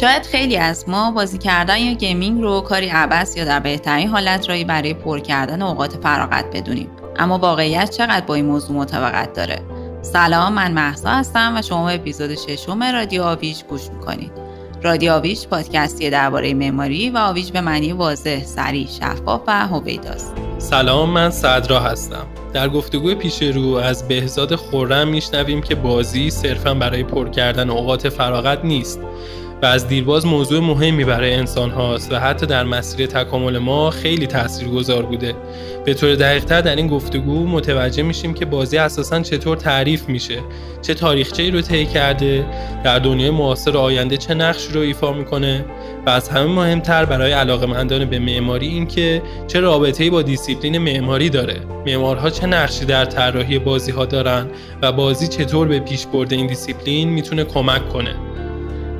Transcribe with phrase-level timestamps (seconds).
[0.00, 4.48] شاید خیلی از ما بازی کردن یا gaming رو کاری عبث یا در بهترین حالت
[4.48, 6.88] راهی برای پر کردن اوقات فراغت بدونیم.
[7.16, 9.58] اما واقعیت چقدر با این موضوع مطابقت داره؟
[10.02, 14.32] سلام من مهسا هستم و شما اپیزود ششم رادیو آویج گوش می‌کنید.
[14.82, 20.34] رادیو آویج پادکستی درباره معماری و آویج به معنی واضح سریع شفاف و هویداست.
[20.58, 22.26] سلام من صدرا هستم.
[22.52, 28.08] در گفتگوی پیش رو از بهزاد خرم میشنویم که بازی صرفا برای پر کردن اوقات
[28.08, 29.00] فراغت نیست.
[29.62, 34.26] و از دیرباز موضوع مهمی برای انسان هاست و حتی در مسیر تکامل ما خیلی
[34.26, 35.34] تاثیرگذار بوده.
[35.84, 40.38] به طور دقیقتر در این گفتگو متوجه میشیم که بازی اساسا چطور تعریف میشه
[40.82, 42.46] چه تاریخچه رو طی کرده
[42.84, 45.64] در دنیای معاصر آینده چه نقش رو ایفا می‌کنه
[46.06, 51.30] و از همه مهمتر برای علاقمندان به معماری این که چه رابطه‌ای با دیسیپلین معماری
[51.30, 54.46] داره معمارها چه نقشی در طراحی بازی ها دارن
[54.82, 58.27] و بازی چطور به پیشبرد این دیسیپلین می‌تونه کمک کنه.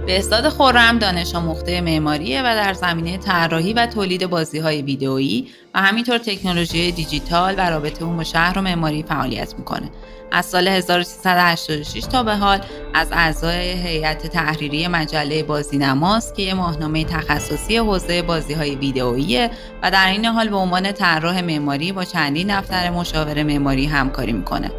[0.09, 5.83] بهزاد خرم دانش آموخته معماریه و در زمینه طراحی و تولید بازی های ویدئویی و
[5.83, 9.91] همینطور تکنولوژی دیجیتال و رابطه اون با شهر و معماری فعالیت می‌کنه.
[10.33, 12.61] از سال 1386 تا به حال
[12.95, 19.51] از اعضای هیئت تحریریه مجله بازی‌نماست که یه ماهنامه تخصصی حوزه بازی های ویدئوییه
[19.83, 24.71] و در عین حال به عنوان طراح معماری با چندین دفتر مشاور معماری همکاری می‌کنه.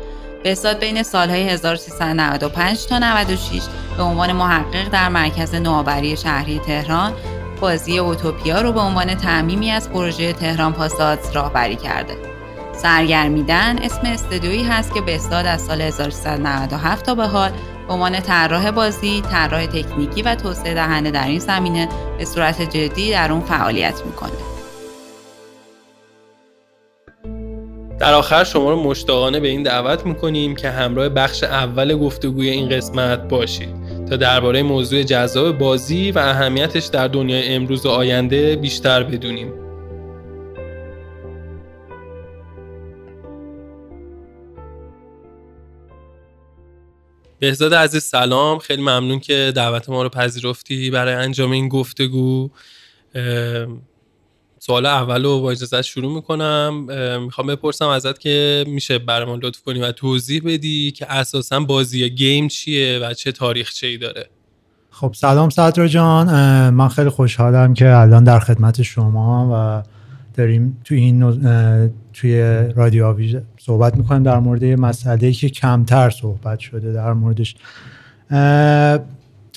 [0.43, 3.61] بهزاد بین سالهای 1395 تا 96
[3.97, 7.13] به عنوان محقق در مرکز نوآوری شهری تهران
[7.61, 12.17] بازی اوتوپیا رو به عنوان تعمیمی از پروژه تهران پاساد راهبری کرده.
[12.73, 17.51] سرگرمیدن اسم استدیویی هست که بهزاد از سال 1397 تا به حال
[17.87, 23.11] به عنوان طراح بازی، طراح تکنیکی و توسعه دهنده در این زمینه به صورت جدی
[23.11, 24.58] در اون فعالیت می‌کنه.
[27.99, 32.69] در آخر شما رو مشتاقانه به این دعوت می‌کنیم که همراه بخش اول گفتگوی این
[32.69, 39.03] قسمت باشید تا درباره موضوع جذاب بازی و اهمیتش در دنیای امروز و آینده بیشتر
[39.03, 39.53] بدونیم.
[47.39, 52.49] بهزاد عزیز سلام خیلی ممنون که دعوت ما رو پذیرفتی برای انجام این گفتگو
[54.59, 56.85] سوال اول رو با اجازت شروع می‌کنم.
[57.23, 62.09] می‌خوام بپرسم ازت که میشه برای ما لطف کنی و توضیح بدی که اساسا بازی
[62.09, 64.29] گیم چیه و چه تاریخچه ای داره.
[64.91, 66.29] خب سلام صدر جان.
[66.69, 69.89] من خیلی خوشحالم که الان در خدمت شما و
[70.37, 71.33] داریم توی این
[72.13, 72.41] توی
[72.75, 77.55] رادیو آویژ صحبت می‌کنیم در مورد مسئله که کمتر صحبت شده در موردش.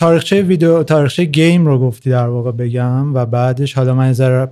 [0.03, 4.49] تاریخچه ویدیو تاریخچه گیم رو گفتی در واقع بگم و بعدش حالا من ذره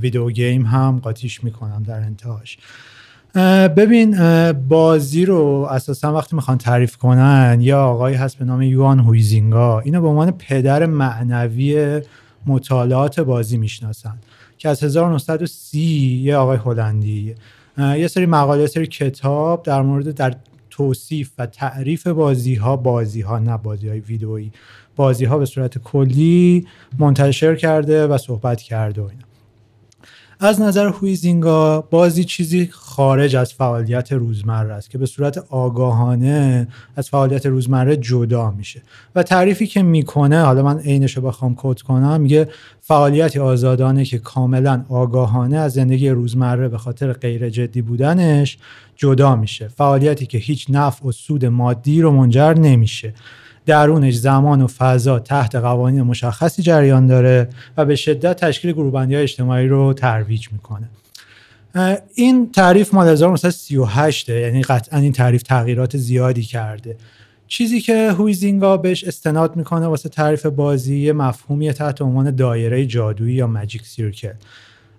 [0.00, 2.58] ویدیو گیم هم قاطیش می‌کنم در انتهاش.
[3.76, 4.16] ببین
[4.52, 9.80] بازی رو اساسا وقتی می‌خوان تعریف کنن یا آقایی هست به نام یوان هویزینگا.
[9.80, 12.00] اینو به عنوان پدر معنوی
[12.46, 14.14] مطالعات بازی می‌شناسن
[14.58, 15.78] که از 1930
[16.24, 17.34] یه آقای هلندی.
[17.78, 20.34] یه سری مقاله سری کتاب در مورد در
[20.70, 24.52] توصیف و تعریف بازی ها بازی ها نه بازی های ویدئویی.
[24.96, 26.66] بازی ها به صورت کلی
[26.98, 29.24] منتشر کرده و صحبت کرده و اینا.
[30.44, 37.08] از نظر هویزینگا بازی چیزی خارج از فعالیت روزمره است که به صورت آگاهانه از
[37.08, 38.82] فعالیت روزمره جدا میشه.
[39.14, 42.48] و تعریفی که می‌کنه حالا من عینش رو بخوام کد کنم میگه
[42.80, 48.58] فعالیتی آزادانه که کاملا آگاهانه از زندگی روزمره به خاطر غیر جدی بودنش
[48.96, 49.68] جدا میشه.
[49.68, 53.14] فعالیتی که هیچ نفع و سود مادی رو منجر نمیشه.
[53.66, 59.22] درونش زمان و فضا تحت قوانین مشخصی جریان داره و به شدت تشکیل گروهبندی های
[59.22, 60.88] اجتماعی رو ترویج می‌کنه.
[62.14, 66.96] این تعریف مال 1938 یعنی قطعا این تعریف تغییرات زیادی کرده.
[67.48, 73.46] چیزی که هویزینگا بهش استناد می‌کنه واسه تعریف بازی مفهومی تحت عنوان دایره جادویی یا
[73.46, 74.32] magic circle.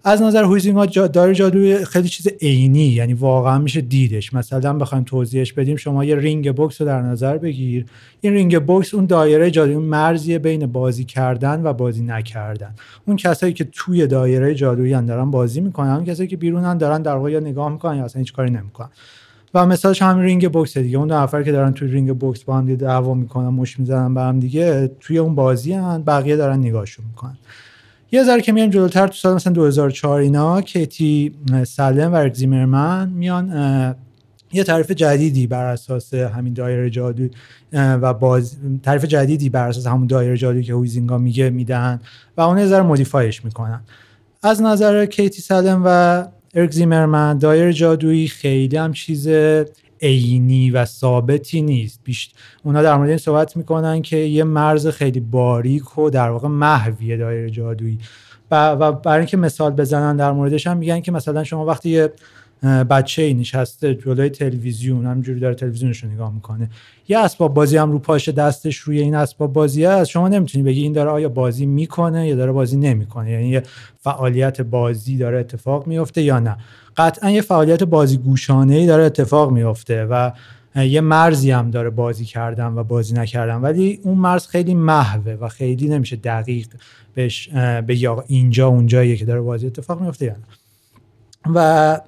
[0.05, 4.33] از نظر هویزینگ دایره جادویی خیلی چیز عینی یعنی واقعا میشه دیدش.
[4.33, 7.85] مثلا بخوایم توضیحش بدیم شما یه رینگ بوکس رو در نظر بگیر.
[8.21, 12.75] این رینگ بوکس اون دایره جادویی اون مرزی بین بازی کردن و بازی نکردن.
[13.05, 17.15] اون کسایی که توی دایره جادویی دارن بازی می‌کنن اون کسایی که بیرونن دارن در
[17.15, 18.89] واقع نگاه می‌کنن یا اصلا هیچ کاری نمی‌کنن.
[19.53, 20.97] و مثالش هم رینگ بوکس دیگه.
[20.97, 24.21] اون دو نفر که دارن توی رینگ بوکس با هم دعوا می‌کنن مشت می‌زنن به
[24.21, 27.37] هم دیگه توی اون بازی‌ان بقیه دارن نگاهشون می‌کنن.
[28.13, 31.31] یه ذره که میایم جلوتر تو سال مثلا 2004 اینا کیتی
[31.67, 33.47] سیلن و اریک زیمرمن میان
[34.51, 37.27] یه تعریف جدیدی بر اساس همین دایره جادو
[37.73, 42.01] و باز تعریف جدیدی بر اساس همون دایره جادو که هویزینگا میگه میدن
[42.37, 43.81] و اون یه ذره مودیفایش می‌کنن.
[44.43, 46.23] از نظر کیتی سالم و
[46.55, 49.27] ارک زیمرمن دایره جادویی خیلی هم چیز
[50.03, 51.99] عینی و ثابتی نیست.
[52.03, 52.31] بیش
[52.63, 57.17] اونا در مورد این صحبت می‌کنن که یه مرز خیلی باریک و در واقع محویه
[57.17, 57.99] دایره جادویی.
[58.51, 62.11] و برای اینکه مثال بزنن در موردش هم میگن که مثلا شما وقتی یه
[62.89, 66.69] بچه ای نشسته جلوی تلویزیون همینجوری داره تلویزیونش رو نگاه می‌کنه
[67.07, 70.09] یه اسباب بازی هم رو پاش دستش روی این اسباب بازی هست.
[70.09, 73.63] شما نمی‌تونی بگی این داره آیا بازی می‌کنه یا داره بازی نمی‌کنه؟ یعنی یه
[73.99, 76.57] فعالیت بازی داره اتفاق میفته یا نه.
[76.97, 80.31] قطعا یه فعالیت بازی گوشانه ای داره اتفاق میفته و
[80.75, 83.55] یه مرزی هم داره بازی کردن و بازی نکردن.
[83.55, 86.67] ولی اون مرز خیلی محوه و خیلی نمیشه دقیق
[87.13, 87.49] بهش
[87.87, 90.43] به اینجا اونجاییه که داره بازی اتفاق میفته یا نه.
[91.55, 91.99] و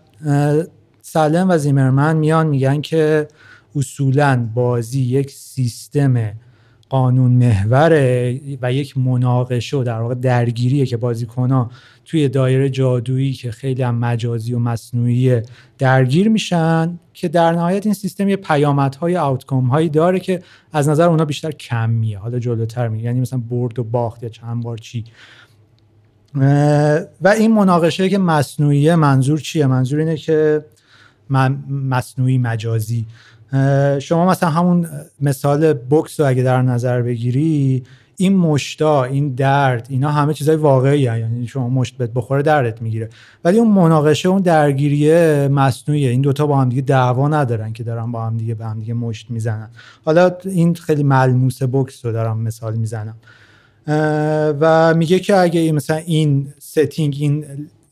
[1.02, 3.28] سالم و زیمرمن میان میگن که
[3.76, 6.34] اصولا بازی یک سیستم
[6.90, 11.72] قانون محوره و یک مناقشه و در واقع درگیریه که بازیکنها
[12.06, 15.42] توی دایره جادویی که خیلی هم مجازی و مصنوعی
[15.78, 20.42] درگیر میشن که در نهایت این سیستم یه پیامدهای آوتکام هایی داره که
[20.74, 24.30] از نظر اونا بیشتر کم میه حالا جلوتر میگه یعنی مثلا برد و باخت یا
[24.30, 25.04] چند بار چی.
[27.22, 30.66] و این مناقشه که مصنوعیه منظور چیه؟ منظور اینه که
[31.70, 33.06] مصنوعی مجازی.
[34.00, 34.88] شما مثلا همون
[35.22, 37.84] مثال بکس رو اگه در نظر بگیری
[38.18, 43.10] این مشتا این درد اینا همه چیزای واقعی یعنی شما مشت بهت بخوره دردت می‌گیره.
[43.44, 46.10] ولی اون مناقشه اون درگیریه مصنوعیه.
[46.10, 48.94] این دوتا با هم دیگه دعوا ندارن که دارن با هم دیگه به هم دیگه
[48.94, 49.70] مشت می‌زنن.
[50.06, 53.16] حالا این خیلی ملموس بکس رو دارم مثال می‌زنم.
[54.60, 57.46] و میگه که اگه مثلا این setting این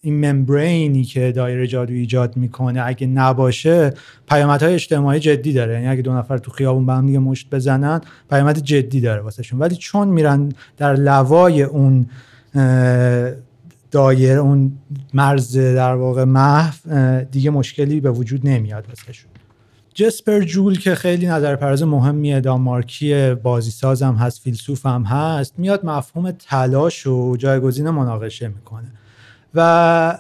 [0.06, 3.94] این membrane ی که دایره جادو ایجاد می‌کنه اگه نباشه
[4.30, 5.74] پیامدهای اجتماعی جدی داره.
[5.74, 9.60] یعنی اگه دو نفر تو خیابون به هم دیگه مشت بزنن پیامد جدی داره واسهشون.
[9.60, 12.06] ولی چون میرن در لوای اون
[13.92, 14.72] دایره اون
[15.14, 19.32] مرز در واقع محو دیگه مشکلی به وجود نمیاد واسهشون.
[19.94, 25.86] جسپر جول که خیلی نظریه پرداز مهمیه دانمارکی بازی سازم هست فیلسوف هم هست میاد
[25.86, 28.92] مفهوم تلاش و جایگزین مناقشه می‌کنه.
[29.54, 30.20] و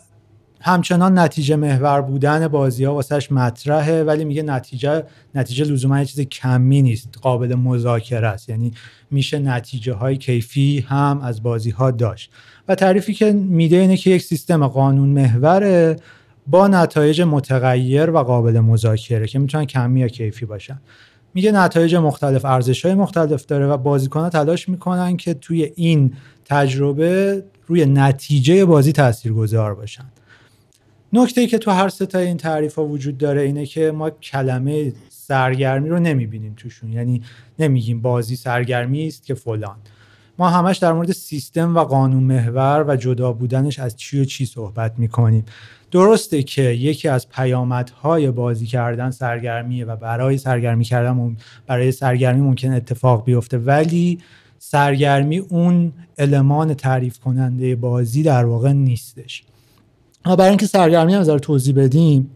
[0.65, 5.03] همچنان نتیجه محور بودن بازی ها واسهش مطرحه ولی میگه نتیجه
[5.35, 8.49] نتیجه لزوما یه چیز کمی نیست قابل مذاکره است.
[8.49, 8.71] یعنی
[9.11, 12.31] میشه نتیجه های کیفی هم از بازی ها داشت.
[12.67, 15.95] و تعریفی که میده اینه که یک سیستم قانون محوره
[16.47, 20.79] با نتایج متغیر و قابل مذاکره که می‌تونن کمی یا کیفی باشن.
[21.33, 26.13] میگه نتایج مختلف ارزش های مختلف داره و بازیکن تلاش می‌کنن که توی این
[26.45, 30.05] تجربه روی نتیجه بازی تاثیرگذار باشن.
[31.13, 34.93] نکته ای که تو هر سه این تعریف ها وجود داره اینه که ما کلمه
[35.09, 36.93] سرگرمی رو نمی‌بینیم توشون.
[36.93, 37.21] یعنی
[37.59, 39.75] نمیگیم بازی سرگرمی است که فلان.
[40.39, 44.45] ما همش در مورد سیستم و قانون محور و جدا بودنش از چی و چی
[44.45, 45.45] صحبت می‌کنیم.
[45.91, 51.37] درسته که یکی از پیامدهای بازی کردن سرگرمیه و برای سرگرمی کردن
[51.67, 54.19] برای سرگرمی ممکن اتفاق بیفته ولی
[54.65, 59.43] سرگرمی اون المان تعریف کننده بازی در واقع نیستش.
[60.23, 62.31] برای اینکه سرگرمی هم توضیح بدیم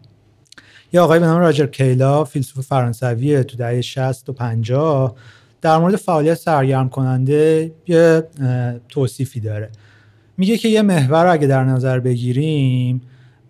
[0.92, 5.14] یه آقای به نام راجر کیلا فیلسوف فرانسوی تو دهه 60 و 50
[5.60, 8.22] در مورد فعالیت سرگرم کننده یه
[8.88, 9.70] توصیفی داره.
[10.36, 13.00] میگه که یه محور اگه در نظر بگیریم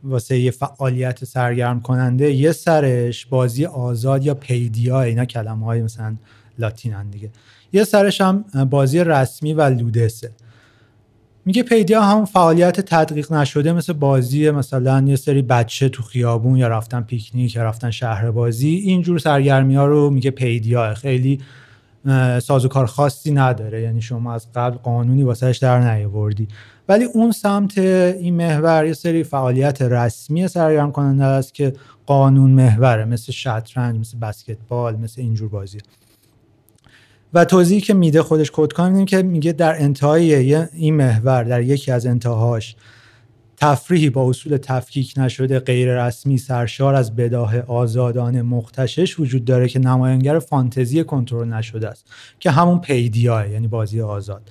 [0.04, 6.16] واسه یه فعالیت سرگرم کننده یه سرش بازی آزاد یا پیدیا اینا کلمه های مثلا
[6.58, 7.30] لاتینن دیگه.
[7.72, 10.30] یه سرش هم بازی رسمی و لودسه.
[11.44, 16.68] میگه پیدیا هم فعالیت تدقیق نشده مثل بازی مثلا یه سری بچه تو خیابون یا
[16.68, 18.68] رفتن پیکنیک یا رفتن شهر بازی.
[18.68, 20.94] اینجور سرگرمی ها رو میگه پیدیا.
[20.94, 21.40] خیلی
[22.42, 23.82] سازوکار خاصی نداره.
[23.82, 26.48] یعنی شما از قبل قانونی واسهش در نیاوردی.
[26.88, 31.72] ولی اون سمت این محور یه سری فعالیت رسمی سرگرم کننده است که
[32.06, 33.04] قانون محوره.
[33.04, 35.78] مثل شطرنج مثل بسکتبال مثل اینجور بازی
[37.34, 41.92] و توضیحی که میده خودش کد اینه که میگه در انتهای این محور در یکی
[41.92, 42.76] از انتهاش
[43.56, 49.78] تفریحی با اصول تفکیک نشده غیر رسمی سرشار از بداه آزادانه مختشش وجود داره که
[49.78, 52.04] نمایانگر فانتزی کنترل نشده است
[52.40, 54.50] که همون پیدیاه یعنی بازی آزاد.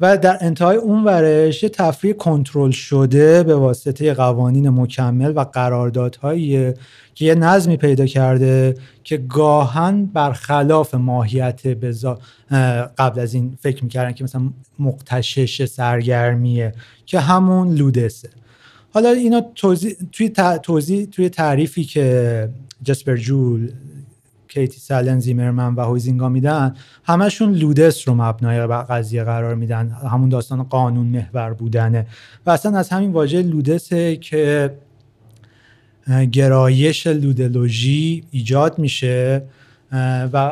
[0.00, 6.72] و در انتهای اون ورش یه تفریح کنترل شده به واسطه قوانین مکمل و قراردادهایی
[7.14, 8.74] که یه نظمی پیدا کرده
[9.04, 12.18] که گاهن برخلاف ماهیت بزا
[12.98, 16.72] قبل از این فکر می‌کردن که مثلا مقتشش سرگرمیه
[17.06, 18.30] که همون لودسه.
[18.94, 20.32] حالا اینا توضیح توی
[20.62, 22.48] توضیح توی تعریفی که
[22.82, 23.70] جسپر جول
[24.54, 29.88] کیتی سالن زیمرمن و هویزینگا میدن همشون لودس رو مبنای قضیه قرار میدن.
[29.88, 32.06] همون داستان قانون محور بودنه.
[32.46, 34.74] و اصلا از همین واژه لودسه که
[36.32, 39.42] گرایش لودولوژی ایجاد میشه
[40.32, 40.50] و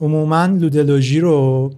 [0.00, 1.70] عموما لودولوژی رو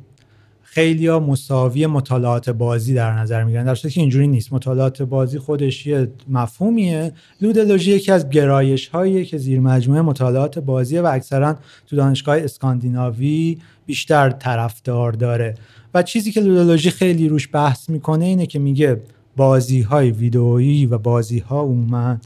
[0.76, 4.52] خیلی ها مساوی مطالعات بازی در نظر می‌گیرن در که اینجوری نیست.
[4.52, 7.12] مطالعات بازی خودش یه مفهومیه.
[7.40, 11.56] لودولوژی یکی از گرایش هایی که زیر مجموعه مطالعات بازیه و اکثرا
[11.86, 15.54] تو دانشگاه اسکاندیناوی بیشتر طرفدار داره.
[15.94, 19.00] و چیزی که لودولوژی خیلی روش بحث می‌کنه اینه که میگه
[19.36, 22.16] بازی های ویدئویی و بازی ها عموما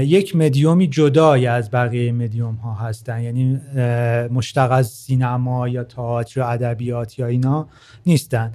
[0.00, 3.20] یک مدیومی جدای از بقیه مدیوم ها هستن.
[3.20, 3.60] یعنی
[4.28, 7.68] مشتق از سینما یا تئاتر یا ادبیات یا اینا
[8.06, 8.52] نیستن.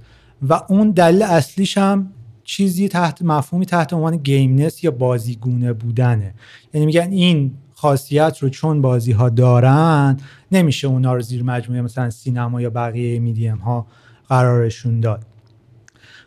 [0.49, 2.11] و اون دلیل اصلیش هم
[2.43, 6.33] چیزی تحت مفهومی تحت عنوان گیمنس یا بازیگونه بودنه.
[6.73, 10.17] یعنی میگن این خاصیت رو چون بازی ها دارن
[10.51, 13.87] نمیشه اونا رو زیر مجموعه مثلا سینما یا بقیه میدیم ها
[14.29, 15.25] قرارشون داد.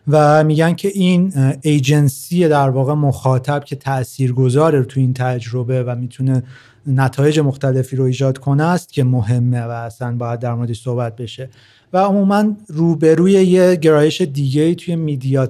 [0.09, 1.33] و میگن که این
[1.63, 6.43] ایجنسی در واقع مخاطب که تأثیر گذاره تو این تجربه و می‌تونه
[6.87, 11.49] نتایج مختلفی رو ایجاد کنه است که مهمه و اصلا باید در موردش صحبت بشه.
[11.93, 15.47] و عموما روبروی یه گرایش دیگه توی میدیا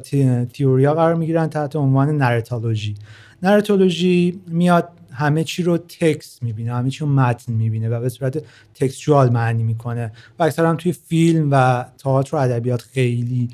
[0.52, 2.94] تیوریا قرار می‌گیرن تحت عنوان نرتولوژی
[3.42, 8.42] نرتولوژی میاد همه چی رو تکست می‌بینه همه چی رو متن می‌بینه و به صورت
[8.74, 10.12] تکستوال معنی می‌کنه.
[10.38, 13.48] و اکثرا هم توی فیلم و تئاتر و ادبیات خیلی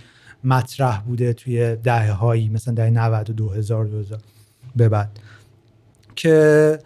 [0.45, 4.19] مطرح بوده توی دهه هایی مثلا دهه 90 و 2000 2000
[4.77, 5.19] به بعد.
[6.17, 6.79] که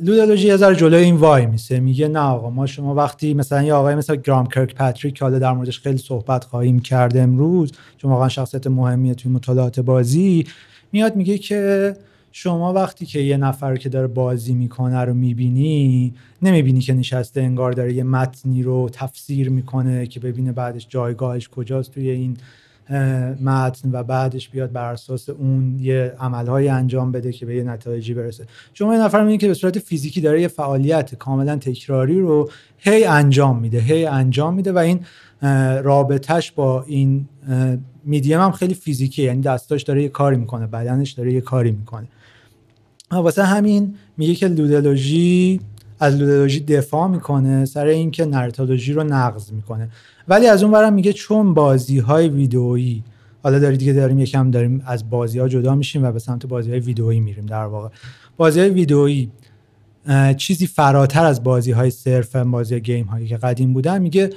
[0.00, 1.80] لودولوژی یه ذره جلوی این وای میسه.
[1.80, 5.38] میگه نه آقا ما شما وقتی مثلا یه آقای مثلا گرام کرک پاتریک که حالا
[5.38, 10.46] در موردش خیلی صحبت خواهیم کرد امروز چون واقعا شخصیت مهمیه توی مطالعات بازی
[10.92, 11.94] میاد میگه که
[12.36, 17.72] شما وقتی که یه نفر که داره بازی می‌کنه رو می‌بینی نمی‌بینی که نشسته انگار
[17.72, 22.36] داره یه متنی رو تفسیر می‌کنه که ببینه بعدش جایگاهش کجاست توی این
[23.44, 28.14] متن و بعدش بیاد بر اساس اون یه عملهایی انجام بده که به یه نتایجی
[28.14, 28.46] برسه.
[28.72, 33.04] شما یه نفر می‌بینی که به صورت فیزیکی داره یه فعالیت کاملا تکراری رو هی
[33.04, 35.00] انجام میده هی انجام میده و این
[35.82, 37.28] رابطهش با این
[38.04, 42.08] میدیم هم خیلی فیزیکی یعنی دستاش داره یه کاری می‌کنه بدنش داره یه کاری می‌کنه.
[43.22, 45.60] واسه همین میگه که لودولوژی
[46.00, 49.88] از لودولوژی دفاع می‌کنه سر اینکه نرتولوژی رو نقض می‌کنه.
[50.28, 53.02] ولی از اون برم میگه چون بازی های ویدئویی
[53.42, 56.70] حالا دارید دیگه داریم یکم داریم از بازی ها جدا میشیم و به سمت بازی
[56.70, 57.88] های ویدئویی میریم در واقع.
[58.36, 59.30] بازی های ویدئویی
[60.36, 64.02] چیزی فراتر از بازی های صرف بازی گیم هایی که قدیم بودن.
[64.02, 64.30] میگه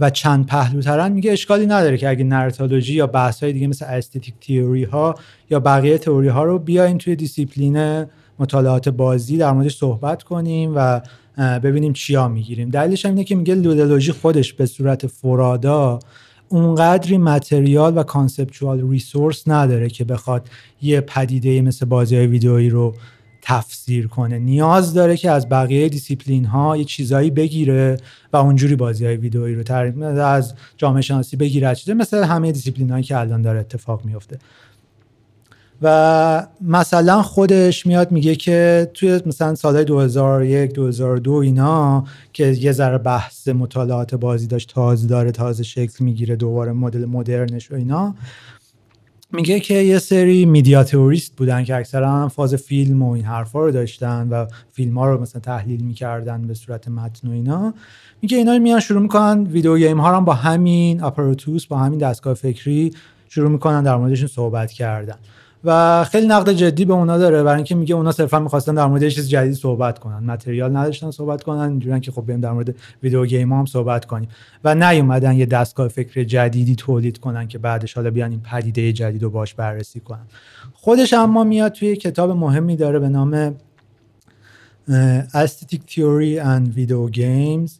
[0.00, 4.34] و چند پهلوترن میگه اشکالی نداره که اگه نرتولوژی یا بحث های دیگه مثل استتیک
[4.40, 5.14] تیوری ها
[5.50, 8.06] یا بقیه تئوری ها رو بیاین توی دیسیپلین
[8.38, 11.00] مطالعات بازی در موردش صحبت کنیم و
[11.38, 12.70] ببینیم چیا می‌گیریم.
[12.70, 15.98] دلیلش اینه که میگه ludology خودش به صورت فرادا
[16.48, 20.48] اونقدری material و conceptual resource نداره که بخواد
[20.82, 22.94] یه پدیده مثل بازی های ویدئویی رو
[23.42, 24.38] تفسیر کنه.
[24.38, 27.96] نیاز داره که از بقیه دیسیپلین ها یه چیزایی بگیره
[28.32, 31.74] و اونجوری بازی های ویدئویی رو تعریف از جامعه شناسی بگیره.
[31.74, 34.38] چیزی مثل همه دیسیپلین هایی که الان داره اتفاق میفته
[35.82, 42.98] و مثلا خودش میاد میگه که توی مثلا سالهای 2001 2002 اینا که یه ذره
[42.98, 48.14] بحث مطالعات بازی داشت تازه داره تازه شکل می‌گیره دوباره مدل مدرنش و اینا.
[49.32, 53.70] میگه که یه سری میدیا تئوریست بودن که اکثرا فاز فیلم و این حرفا رو
[53.70, 57.74] داشتن و فیلم ها رو مثلا تحلیل می‌کردن به صورت متن و اینا.
[58.22, 62.34] میگه اینا میان شروع می‌کنن ویدیو گیم ها رو با همین اپاراتوس با همین دستگاه
[62.34, 62.90] فکری
[63.28, 65.16] شروع می‌کنن در موردشون صحبت کردن.
[65.64, 67.42] و خیلی نقد جدی به اونا داره.
[67.42, 70.18] برای اینکه میگه اونا صرفا می‌خواستن در مورد چیز جدید صحبت کنن.
[70.18, 74.28] متریال نداشتن صحبت کنن اینجوریه که خب بریم در مورد ویدیو گیم هم صحبت کنیم.
[74.64, 79.22] و نیومدن یه دستگاه فکر جدیدی تولید کنن که بعدش حالا بیان این پدیده جدید
[79.22, 80.26] رو باش بررسی کنن.
[80.72, 83.54] خودش اما میاد توی کتاب مهمی داره به نام
[85.32, 87.70] Aesthetic Theory and Video Games.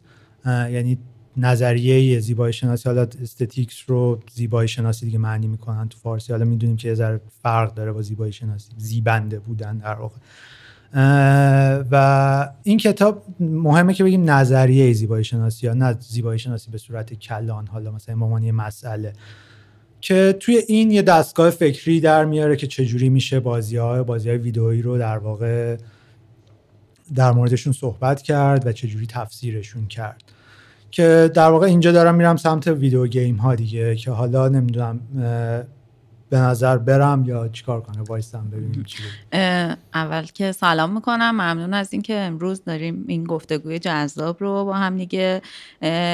[0.47, 0.99] یعنی
[1.41, 6.33] نظریه زیبایی شناسی حالا استتیکس رو زیبایی شناسی دیگه معنی می‌کنن تو فارسی.
[6.33, 10.17] حالا می‌دونیم که یه ذره فرق داره با زیبایی شناسی زیبنده بودن در واقع.
[11.91, 17.15] و این کتاب مهمه که بگیم نظریه زیبایی شناسی یا نه زیبایی شناسی به صورت
[17.15, 19.13] کلان حالا مثلا ممانی مسئله.
[20.01, 24.39] که توی این یه دستگاه فکری در میاره که چجوری میشه بازی های بازی های
[24.39, 25.77] ویدئویی رو در واقع
[27.15, 30.23] در موردشون صحبت کرد و چجوری تفسیرشون کرد.
[30.91, 35.01] که در واقع اینجا دارم میرم سمت video game ها دیگه که حالا نمی‌دونم
[36.31, 38.99] به نظر برم یا چیکار کنم؟ وایسم ببینیم چی
[39.95, 41.31] اول که سلام می‌کنم.
[41.31, 45.43] ممنون از اینکه امروز داریم این گفتگوی جذاب رو با هم دیگه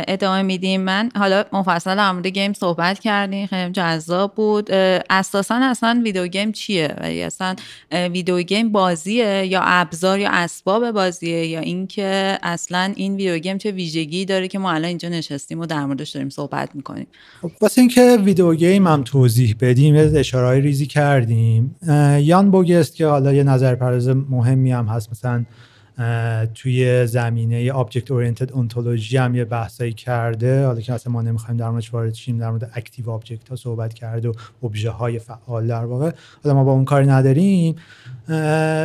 [0.08, 0.80] ادامه میدیم.
[0.80, 3.46] من حالا مفصل در مورد game صحبت کردیم.
[3.46, 4.72] خیلی جذاب بود.
[5.10, 7.56] اساسا اصلا video game چیه؟ و اصلا
[7.92, 13.70] video game بازیه یا ابزار یا اسباب بازیه یا اینکه اصلا این video game چه
[13.70, 17.06] ویژگی داره که ما الان اینجا نشستیم و در موردش داریم صحبت می‌کنیم؟
[17.42, 21.76] خب واسه اینکه video game هم توضیح بدیم اشاره ریزی کردیم.
[22.20, 25.44] یان بوگست که حالا یه نظریه پرداز مهمی هم هست مثلا
[26.54, 27.56] توی زمینه
[28.10, 30.66] oriented ontology هم یه بحثایی کرده.
[30.66, 33.94] حالا که اصلا ما نمی‌خوایم در موردش وارد شیم در مورد active object ها صحبت
[33.94, 34.32] کرده و
[34.62, 36.10] ابژه های فعال در واقع.
[36.44, 37.74] حالا ما با اون کاری نداریم.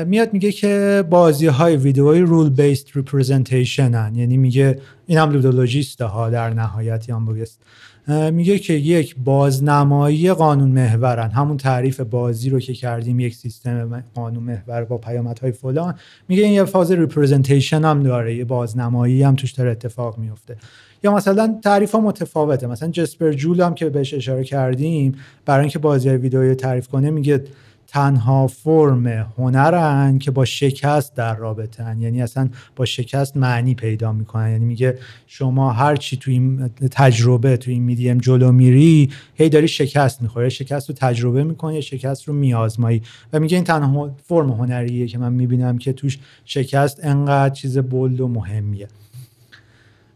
[0.07, 6.49] میاد میگه که بازی های ویدیویی rule-based representation یعنی میگه این هم ludologist ها در
[6.49, 7.61] نهایت یان بوگست.
[8.07, 11.29] میگه که یک بازنمایی قانون محورن.
[11.29, 15.95] همون تعریف بازی رو که کردیم یک سیستم قانون محور با پیامدهای فلان.
[16.27, 20.57] میگه این یه فاز representation هم داره یه بازنمایی هم توش داره اتفاق میفته.
[21.03, 22.67] یا مثلا تعریف ها متفاوته.
[22.67, 25.15] مثلا جسپر جول هم که بهش اشاره کردیم
[25.45, 27.43] برای اینکه بازی ویدئویی تعریف کنه میگه
[27.91, 29.07] تنها فرم
[29.37, 34.51] هنرن که با شکست در رابطن یعنی اصلا با شکست معنی پیدا می‌کنن.
[34.51, 39.67] یعنی میگه شما هر چی تو این تجربه تو این میدیم جلو میری هی داری
[39.67, 40.51] شکست می‌خوری.
[40.51, 43.01] شکست رو تجربه می‌کنی شکست رو میازمایی
[43.33, 48.21] و میگه این تنها فرم هنریه که من می‌بینم که توش شکست انقدر چیز بلد
[48.21, 48.87] و مهمیه.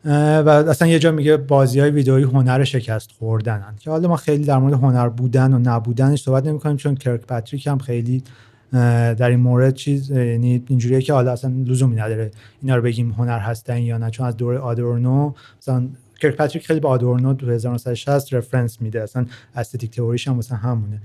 [0.06, 3.76] و اصلا یه جا میگه بازی های ویدئویی هنر شکست خوردنن.
[3.80, 7.68] که حالا ما خیلی در مورد هنر بودن و نبودنش صحبت نمی چون کرک پاتریک
[7.68, 8.24] هم خیلی
[8.72, 12.32] در این مورد چیز یعنی اینجوریه که حالا اصلا لزومی نداره
[12.62, 14.10] اینا رو بگیم هنر هستن یا نه.
[14.10, 15.88] چون از دور آدورنو مثلا
[16.22, 19.02] کرک پاتریک خیلی با آدورنو 1960 رفرنس میده.
[19.02, 21.02] اصلا استتیک تئوریش هم مثلا همونه.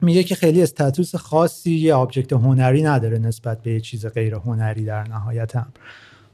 [0.00, 4.84] میگه که خیلی status خاصی یه object هنری نداره نسبت به یه چیز غیر هنری
[4.84, 5.66] در نهایت هم.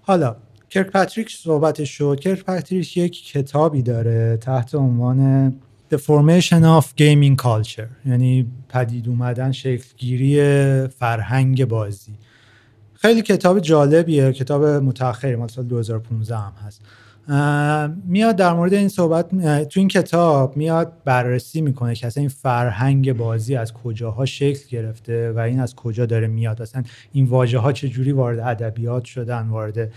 [0.03, 0.37] حالا
[0.71, 2.21] کرک پاتریک صحبتش شد.
[2.21, 5.51] کرک پاتریک یک کتابی داره تحت عنوان
[5.93, 10.37] The Formation of Gaming Culture یعنی پدید اومدن شکلگیری
[10.89, 12.13] فرهنگ بازی.
[12.95, 16.81] خیلی کتاب جالبیه کتاب متأخری مال سال 2015 هم هست.
[18.07, 19.29] میاد در مورد این صحبت
[19.69, 25.33] تو این کتاب میاد بررسی می‌کنه که اصلا این فرهنگ بازی از کجاها شکل گرفته
[25.33, 26.63] و این از کجا داره میاد.
[26.63, 29.93] اصلا این واژه ها چجوری وارد ادبیات شدن وارد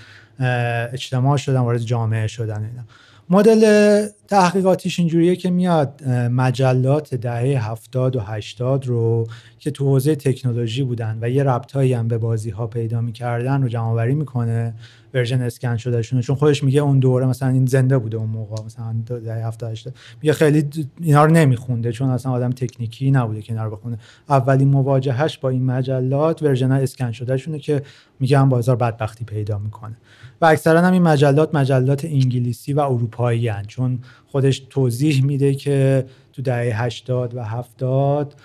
[0.94, 2.84] اجتماع شدن وارد جامعه شدن اینا.
[3.30, 9.28] مدل تحقیقاتیش اینجوریه که میاد مجلات دهه هفتاد و هشتاد رو
[9.60, 13.68] که تو حوزه تکنولوژی بودن و یه ربطایی هم به بازی ها پیدا می‌کردن رو
[13.68, 14.74] جمع آوری می‌کنه.
[15.14, 18.96] version اسکن شدهشون چون خودش میگه اون دوره مثلا این زنده بوده اون موقع مثلا
[19.06, 20.70] دهه 70 میگه خیلی
[21.02, 23.98] اینا رو نمیخونده چون اصلا آدم تکنیکی نبوده که اینا رو بخونه.
[24.30, 27.82] اولین مواجهش با این مجلات version اسکن شدهشونه که
[28.20, 29.98] میگه با زار و بدبختی پیدا می‌کنه.
[30.42, 36.06] و اکثرا هم این مجلات مجلات انگلیسی و اروپایی هن چون خودش توضیح میده که
[36.34, 38.36] تو دهه 80 و 70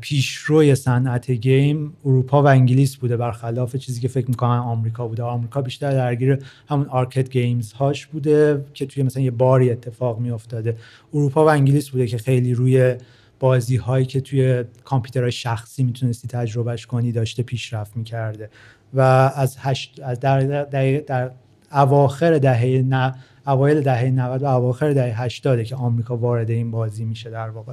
[0.00, 5.22] پیشروی صنعت game اروپا و انگلیس بوده برخلاف چیزی که فکر می‌کنن آمریکا بوده.
[5.22, 10.76] آمریکا بیشتر درگیر همون arcade games هاش بوده که توی مثلا یه باری اتفاق میافتاده.
[11.14, 12.94] اروپا و انگلیس بوده که خیلی روی
[13.40, 18.50] بازی هایی که توی کامپیوترهای شخصی می‌تونستی تجربهش کنی داشته پیشرفت می‌کرده.
[18.94, 19.00] و
[19.36, 21.30] از, هشت، از در, در, در
[21.72, 23.14] اواخر دهه نه
[23.46, 27.72] اوایل دهه 90 و اواخر دهه 80 که آمریکا وارد این بازی میشه در واقع.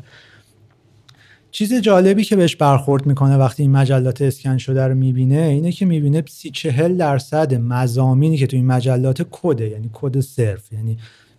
[1.51, 5.85] چیز جالبی که بهش برخورد می‌کنه وقتی این مجلات اسکن شده رو می‌بینه اینه که
[5.85, 10.97] می‌بینه سی چهل درصد مضامینی که تو این مجلات کده یعنی کد صرف یعنی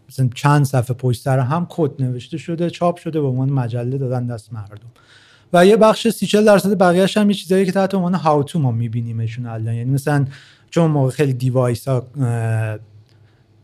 [0.09, 4.27] مثلا چند صفحه پشت سر هم کد نوشته شده چاپ شده به عنوان مجله دادن
[4.27, 4.90] دست مردم.
[5.53, 8.59] و یه بخش سی چهل درصد بقیه‌اش هم یه چیزایی که تحت عنوان how to
[8.59, 9.75] ما میبینیمشون الان.
[9.75, 10.27] یعنی مثلا
[10.70, 12.07] چون موقع خیلی device ها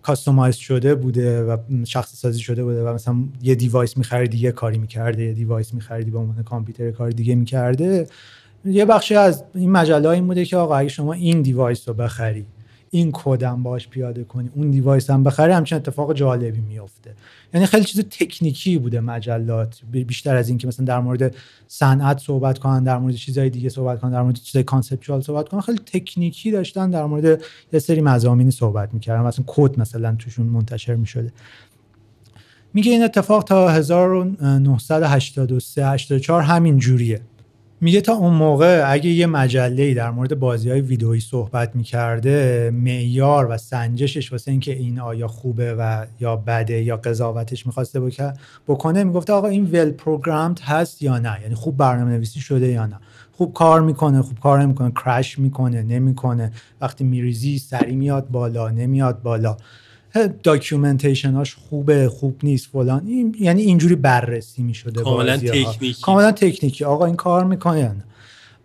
[0.06, 4.78] customize شده بوده و شخصی سازی شده بوده و مثلا یه device میخریدی یه کاری
[4.78, 8.06] می‌کرده یه device میخریدی به عنوان کامپیوتر کار دیگه می‌کرده.
[8.64, 12.46] یه بخشی از این مجله این بوده که آقا اگه شما این device رو بخری
[12.90, 17.14] این کدم باش پیاده کنی اون device هم بخری همچین اتفاق جالبی میفته
[17.54, 21.34] یعنی خیلی چیز تکنیکی بوده مجلات بیشتر از اینکه مثلا در مورد
[21.68, 25.60] صنعت صحبت کنن در مورد چیزهای دیگه صحبت کنن در مورد چیزای conceptual صحبت کنن.
[25.60, 30.94] خیلی تکنیکی داشتن در مورد یه سری مضامینی صحبت می‌کردن مثلا کد مثلا توشون منتشر
[30.94, 31.32] می‌شده.
[32.74, 37.20] میگه این اتفاق تا 1983 84 همین جوریه.
[37.80, 43.46] میگه تا اون موقع اگه یه مجله در مورد بازی های ویدئویی صحبت می‌کرده معیار
[43.50, 48.00] و سنجشش واسه اینکه این آیا خوبه و یا بده یا قضاوتش می‌خواسته
[48.68, 52.86] بکنه می‌گفته آقا این ول پروگرامد هست یا نه؟ یعنی خوب برنامه نویسی شده یا
[52.86, 52.96] نه؟
[53.32, 56.52] خوب کار می‌کنه خوب کار نمی‌کنه کرش می‌کنه نمی‌کنه.
[56.80, 59.56] وقتی میریزی سری میاد بالا نمیاد بالا.
[61.34, 63.06] هاش خوبه خوب نیست فلان.
[63.06, 65.96] این یعنی اینجوری بررسی می‌شده کاملا تکنیکی.
[66.02, 66.84] کاملا تکنیکی.
[66.84, 68.04] آقا این کار می‌کنه یا نه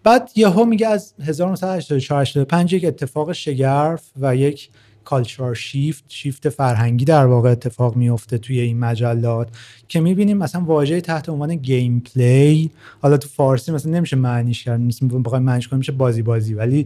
[0.03, 4.69] بعد یهو میگه از 1984 یک اتفاق شگرف و یک
[5.05, 9.47] cultural shift shift فرهنگی در واقع اتفاق میفته توی این مجلات
[9.87, 14.81] که می‌بینیم مثلا واژه تحت عنوان gameplay حالا تو فارسی مثلا نمیشه معنیش کرد
[15.23, 16.53] بخوایم معنیش کنیم میشه بازی بازی.
[16.53, 16.85] ولی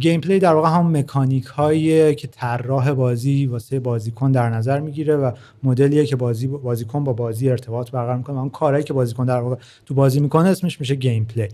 [0.00, 5.32] gameplay در واقع هم مکانیک هایی که طراح بازی واسه بازیکن در نظر می‌گیره و
[5.62, 8.38] مدلیه که بازی بازیکن با بازی ارتباط برقرار می‌کنه.
[8.38, 11.48] اون کارهایی که بازیکن در واقع تو بازی می‌کنه اسمش میشه gameplay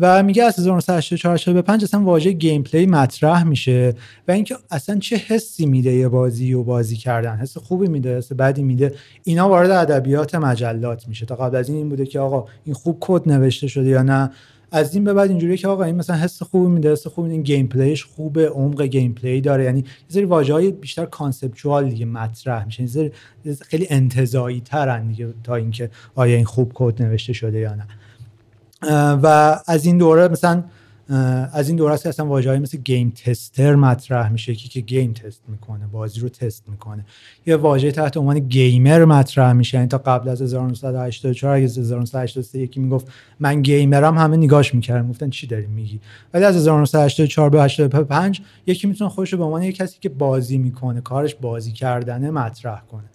[0.00, 3.94] و میگه از 1984 به 5 اصلا واژه gameplay مطرح میشه
[4.28, 7.36] و اینکه اصلا چه حسی میده یه بازی و بازی کردن.
[7.36, 8.94] حس خوبی میده حس بدی میده.
[9.24, 11.26] اینا وارد ادبیات مجلات میشه.
[11.26, 14.30] تا قبل از این این بوده که آقا این خوب کد نوشته شده یا نه.
[14.72, 17.42] از این به بعد اینجوریه که آقا این مثلا حس خوبی میده حس خوبی این
[17.42, 19.64] gameplay ش خوبه عمق gameplay داره.
[19.64, 22.82] یعنی یه سری واژه‌های بیشتر conceptual دیگه مطرح میشه.
[23.44, 27.86] یه خیلی انتزاعی ترن دیگه تا اینکه آیا این خوب کد نوشته شده یا نه.
[29.22, 30.64] و از این دوره مثلا
[31.52, 35.86] از این دوره اصلا واژه‌ای مثل game tester مطرح میشه که که game test می‌کنه
[35.86, 37.04] بازی رو تست می‌کنه.
[37.46, 39.76] یه واژه تحت عنوان gamer مطرح میشه.
[39.76, 43.08] یعنی تا قبل از 1984 اگه 1983 یکی می‌گفت
[43.40, 46.00] من گیمرم همه نگاش می‌کردن گفتن چی داری میگی؟
[46.34, 51.00] ولی از 1984 به 85 یکی می‌تونه خودش به عنوان یه کسی که بازی می‌کنه
[51.00, 53.10] کارش بازی کردنه مطرح کنه.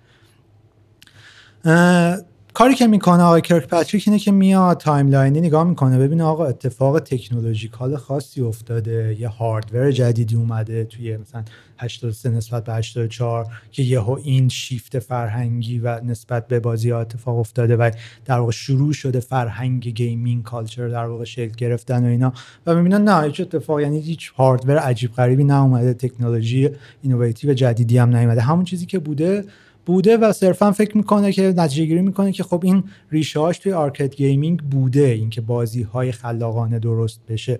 [2.55, 6.45] کاری که می‌کنه آقای کرک پاتریک اینه که میاد timeline ی نگاه می‌کنه ببینه آقا
[6.45, 11.43] اتفاق technological خاصی افتاده یه hardware جدیدی اومده توی مثلا
[11.77, 17.37] 83 نسبت به 84 که یهو این شیفت فرهنگی و نسبت به بازی ها اتفاق
[17.37, 17.91] افتاده و
[18.25, 22.33] در واقع شروع شده فرهنگ gaming culture در واقع شکل گرفتن و اینا.
[22.65, 26.69] و می‌بینن نه هیچ اتفاق یعنی هیچ hardware عجیب غریبی نه تکنولوژی
[27.01, 28.41] innovative جدیدی هم نیومده.
[28.41, 29.45] همون چیزی که بوده
[29.85, 33.73] بوده و صرفا فکر می‌کنه که نتیجه گیری می‌کنه که خب این ریشه هاش توی
[33.73, 37.59] arcade gaming بوده اینکه بازی های خلاقانه درست بشه.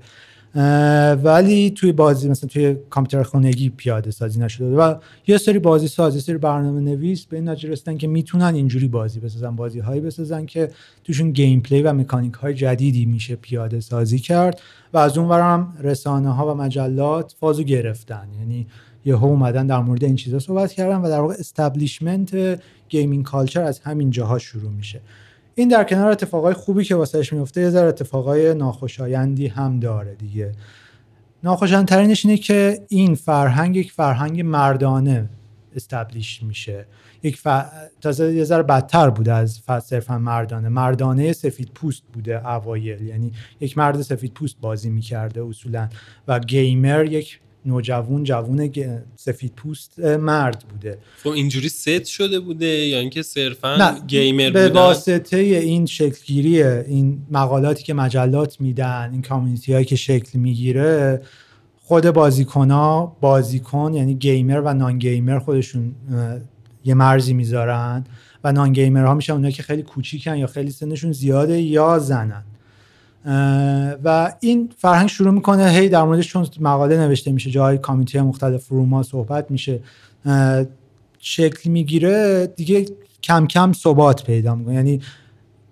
[1.23, 4.95] ولی توی بازی مثلا توی کامپیوتر خانگی پیاده سازی نشده و
[5.27, 8.87] یه سری بازی ساز یه سری برنامه نویس به این نتیجه رسیدن که می‌تونن اینجوری
[8.87, 10.69] بازی بسازن بازی هایی بسازن که
[11.03, 14.61] توشون gameplay و مکانیک های جدیدی میشه پیاده سازی کرد
[14.93, 18.27] و از اون هم رسانه ها و مجلات فازو گرفتن.
[18.39, 18.67] یعنی
[19.05, 23.79] یهو اومدن در مورد این چیزا صحبت کردن و در واقع establishment gaming culture از
[23.79, 25.01] همین جاها شروع میشه.
[25.55, 30.51] این در کنار اتفاقای خوبی که واسهش میفته یه ذره اتفاقای ناخوشایندی هم داره دیگه.
[31.43, 35.29] ناخوشایندترینش اینه که این فرهنگ یک فرهنگ مردانه
[35.75, 36.85] استبلیش میشه.
[37.23, 37.47] یک ف...
[38.01, 40.69] تازه یه ذره بدتر بوده از صرفا مردانه.
[40.69, 43.01] مردانه سفید پوست بوده اوایل.
[43.01, 45.89] یعنی یک مرد سفید پوست بازی می‌کرده اصولا.
[46.27, 48.69] و گیمر یک نوجوان جوون
[49.15, 50.97] سفید پوست مرد بوده.
[51.23, 57.83] خب اینجوری ست شده بوده یا اینکه صرفا گیمر به واسطه این شکلگیری این مقالاتی
[57.83, 61.21] که مجلات میدن این کامیونیتی هایی که شکل می‌گیره
[61.81, 65.95] خود بازیکن ها بازیکن یعنی گیمر و نان گیمر خودشون
[66.85, 68.05] یه مرزی می‌ذارن
[68.43, 72.43] و نان گیمر ها میشن اونایی که خیلی کوچیکن یا خیلی سنشون زیاده یا زنن.
[74.03, 78.67] و این فرهنگ شروع می‌کنه هی در موردش چون مقاله نوشته میشه جای کامیتی مختلف
[78.67, 79.79] روما صحبت میشه
[81.19, 82.85] شکل می‌گیره دیگه
[83.23, 84.73] کم کم ثبات پیدا می‌کنه.
[84.73, 85.01] یعنی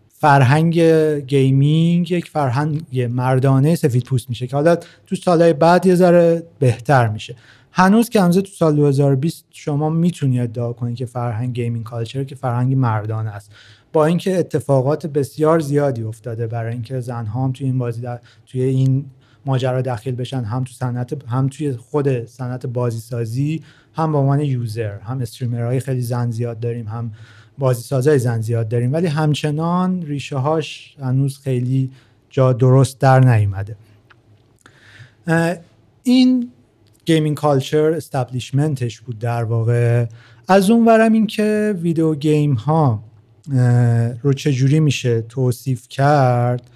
[0.10, 0.80] فرهنگ
[1.20, 7.08] gaming یک فرهنگ مردانه سفید پوست میشه که حالا تو سالهای بعد یه ذره بهتر
[7.08, 7.36] میشه.
[7.76, 12.36] هنوز که هنوز تو سال 2020 شما می‌تونید ادعا کنید که فرهنگ gaming culture که
[12.36, 13.52] فرهنگ مردانه است.
[13.94, 18.20] با اینکه اتفاقات بسیار زیادی افتاده برای اینکه زنها هم توی این بازی در...
[18.46, 19.06] توی این
[19.46, 23.62] ماجرا داخل بشن هم تو صنعت هم توی خود صنعت بازی سازی
[23.94, 25.00] هم به عنوان user.
[25.00, 27.12] هم streamer های خیلی زن زیاد داریم هم
[27.58, 28.94] بازی سازای زن زیاد داریم.
[28.94, 31.92] ولی همچنان ریشه هاش هنوز خیلی
[32.30, 33.76] جا درست در نیومده.
[36.04, 36.52] این
[37.06, 40.06] gaming culture establishment ش بود در واقع.
[40.48, 43.04] از اون ورم این که video game ها
[44.22, 46.70] رو چجوری میشه توصیف کرد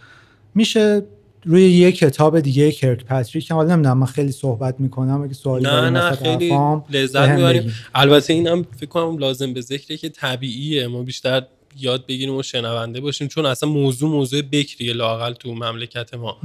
[0.56, 1.02] میشه
[1.46, 5.90] روی یه کتاب دیگه کرک پاتریک حالا نمی‌دونم من خیلی صحبت می‌کنم اگه سوالی نه
[5.90, 6.54] نه خیلی
[6.90, 7.74] لذت می‌بریم.
[7.96, 10.88] البته اینم فکر کنم لازم به ذکره که طبیعیه.
[10.88, 11.44] ما بیشتر
[11.80, 16.38] یاد بگیریم و شنونده باشیم چون اصلا موضوع موضوع بکریه لاقل تو مملکت ما.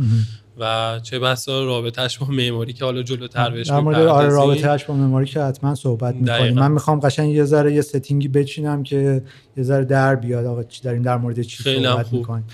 [0.58, 4.94] و چه بسا رابطهش با معماری که حالا جلوتر بهش در مورد آره رابطهش با
[4.94, 6.54] معماری که حتما صحبت می‌کنیم.
[6.54, 9.22] من می‌خوام قشنگ یه ذره یه setting ی بچینم که
[9.56, 10.46] یه ذره در بیاد.
[10.46, 12.44] آقا چی داریم در مورد چی صحبت می‌کنیم؟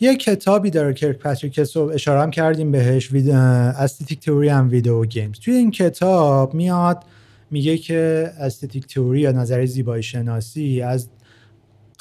[0.00, 3.10] یه کتابی داره کرک پاتریک که اشاره هم کردیم بهش.
[3.12, 7.04] Aesthetic Theory and Video Games توی این کتاب میاد
[7.50, 11.08] میگه که aesthetic theory یا نظریه زیبایی شناسی از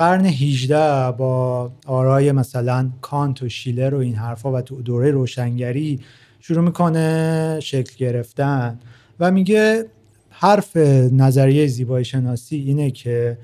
[0.01, 5.99] قرن 18 با آرای مثلا کانت و شیلر و این حرفا و تو دوره روشنگری
[6.39, 8.79] شروع می‌کنه شکل گرفتن
[9.19, 9.85] و میگه
[10.29, 10.77] حرف
[11.11, 13.37] نظریه زیبایی شناسی اینه که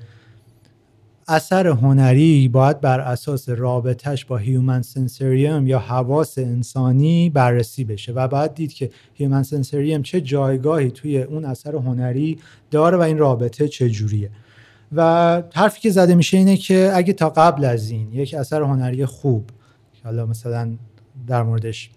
[1.28, 8.28] اثر هنری باید بر اساس رابطش با human sensorium یا حواس انسانی بررسی بشه و
[8.28, 12.38] باید دید که human sensorium چه جایگاهی توی اون اثر هنری
[12.70, 14.30] داره و این رابطه چه جوریه
[14.92, 19.06] و حرفی که زده میشه اینه که اگه تا قبل از این یک اثر هنری
[19.06, 19.50] خوب
[20.04, 20.76] حالا مثلا
[21.26, 21.90] در موردش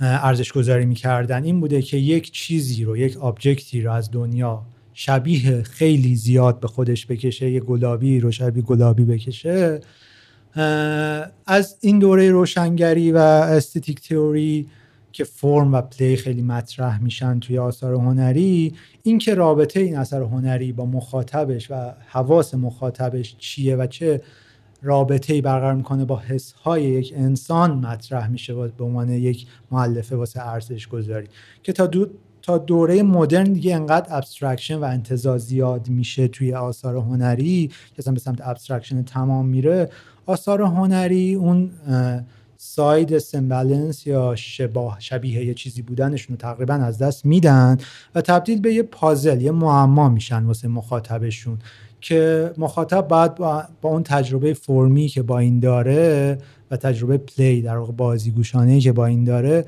[0.00, 4.62] ارزش گذاری می‌کردن این بوده که یک چیزی رو یک آبجکتی رو از دنیا
[4.94, 9.80] شبیه خیلی زیاد به خودش بکشه یه گلابی رو شبیه گلابی بکشه
[11.46, 14.68] از این دوره روشنگری و استتیک تئوری
[15.14, 20.22] که فرم و play خیلی مطرح میشن توی آثار هنری این که رابطه این اثر
[20.22, 21.74] هنری با مخاطبش و
[22.06, 24.20] حواس مخاطبش چیه و چه
[24.82, 30.16] رابطه ای برقرار می‌کنه با حس های یک انسان مطرح میشه به عنوان یک مؤلفه
[30.16, 31.26] واسه ارزش گذاری
[31.62, 32.06] که تا دو
[32.42, 38.20] تا دوره مدرن دیگه انقدر abstraction و انتزاع زیاد میشه توی آثار هنری که به
[38.20, 39.90] سمت abstraction تمام میره
[40.26, 41.70] آثار هنری اون
[42.66, 47.78] side semblance یا شباهت شبیه یه چیزی بودنشون رو تقریبا از دست میدن
[48.14, 51.58] و تبدیل به یه پازل یه معما میشن واسه مخاطبشون
[52.00, 56.38] که مخاطب بعد با, با اون تجربه فرمی که با این داره
[56.70, 59.64] و تجربه play در واقع بازیگوشانه که با این داره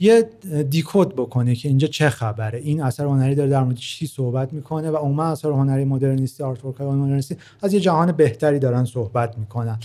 [0.00, 0.28] یه
[0.70, 2.58] decode بکنه که اینجا چه خبره.
[2.58, 6.80] این اثر هنری داره در مورد چی صحبت می‌کنه و عموما اثر هنری مدرنیستی artwork
[6.80, 9.78] مدرنیستی از یه جهان بهتری دارن صحبت می‌کنن.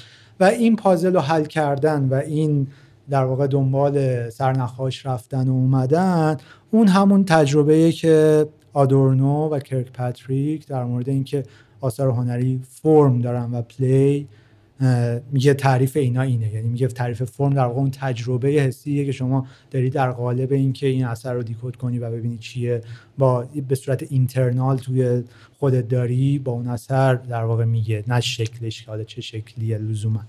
[0.44, 2.68] و این پازل رو حل کردن و این
[3.10, 6.38] در واقع دنبال سرنخاش رفتن و اومدن
[6.72, 11.44] اون همون تجربه که آدورنو و کرک پاتریک در مورد اینکه
[11.82, 14.28] آثار هنری فرم دارن و پلی
[15.32, 16.54] میگه تعریف اینا اینه.
[16.54, 20.88] یعنی میگه تعریف فرم در واقع اون تجربه حسیه که شما داری در قالب اینکه
[20.88, 22.82] این اثر رو دیکود کنی و ببینی چیه.
[23.18, 25.24] با به صورت internal توی
[25.60, 30.24] خودت داری با اون اثر در واقع میگه نه شکلش حالا چه شکلیه لزوما.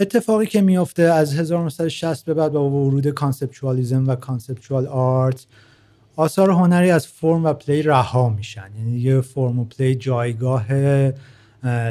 [0.00, 5.46] اتفاقی که میفته از 1960 به بعد با ورود conceptualism و conceptual art
[6.16, 8.70] آثار هنری از فرم و play رها میشن.
[8.78, 10.66] یعنی یه فرم و play جایگاه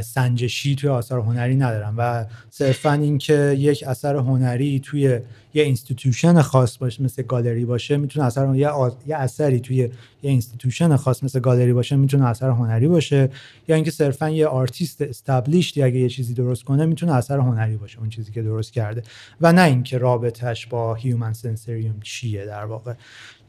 [0.01, 5.19] سنجشی توی آثار هنری ندارن و صرفا اینکه یک اثر هنری توی
[5.53, 8.69] یه institution خاص باشه مثل گالری باشه می‌تونه اثر یه,
[9.07, 13.29] یه اثری توی یه institution خاص مثل گالری باشه می‌تونه اثر هنری باشه.
[13.67, 17.99] یا اینکه صرفا یه artist established اگه یه چیزی درست کنه می‌تونه اثر هنری باشه
[17.99, 19.03] اون چیزی که درست کرده.
[19.41, 22.93] و نه اینکه رابطش با human sensorium چیه در واقع.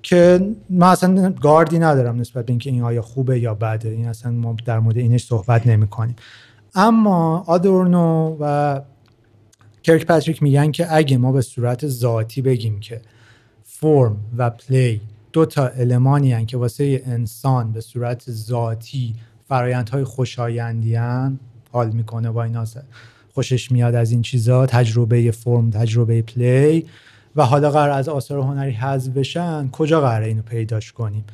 [0.06, 0.40] که
[0.70, 3.88] من اصلا گاردی ندارم نسبت به اینکه این آیا خوبه یا بده.
[3.88, 6.16] این اصلا ما در مورد اینش صحبت نمی کنیم
[6.74, 8.80] اما آدورنو و
[9.82, 13.00] کرک پاتریک میگن که اگه ما به صورت ذاتی بگیم که
[13.64, 15.00] فرم و play
[15.32, 19.14] دو تا المانی هن که واسه انسان به صورت ذاتی
[19.48, 20.96] فرایندهای خوشایندی
[21.72, 22.64] حال می‌کنه با اینا
[23.34, 26.86] خوشش میاد از این چیزا تجربه فرم تجربه play.
[27.36, 31.24] و حالا قراره از آثار هنری حذف بشن کجا قراره اینو پیداش کنیم؟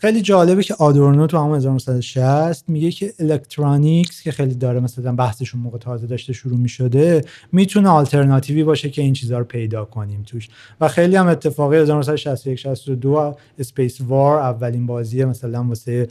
[0.00, 5.60] خیلی جالبه که آدورنو تو همون 1960 میگه که electronics که خیلی داره مثلا بحثشون
[5.60, 10.48] موقع تازه داشته شروع می‌شده می‌تونه آلترناتیوی باشه که این چیزها رو پیدا کنیم توش.
[10.80, 16.08] و خیلی هم اتفاقی 1961 62 Spacewar اولین بازی مثلا واسه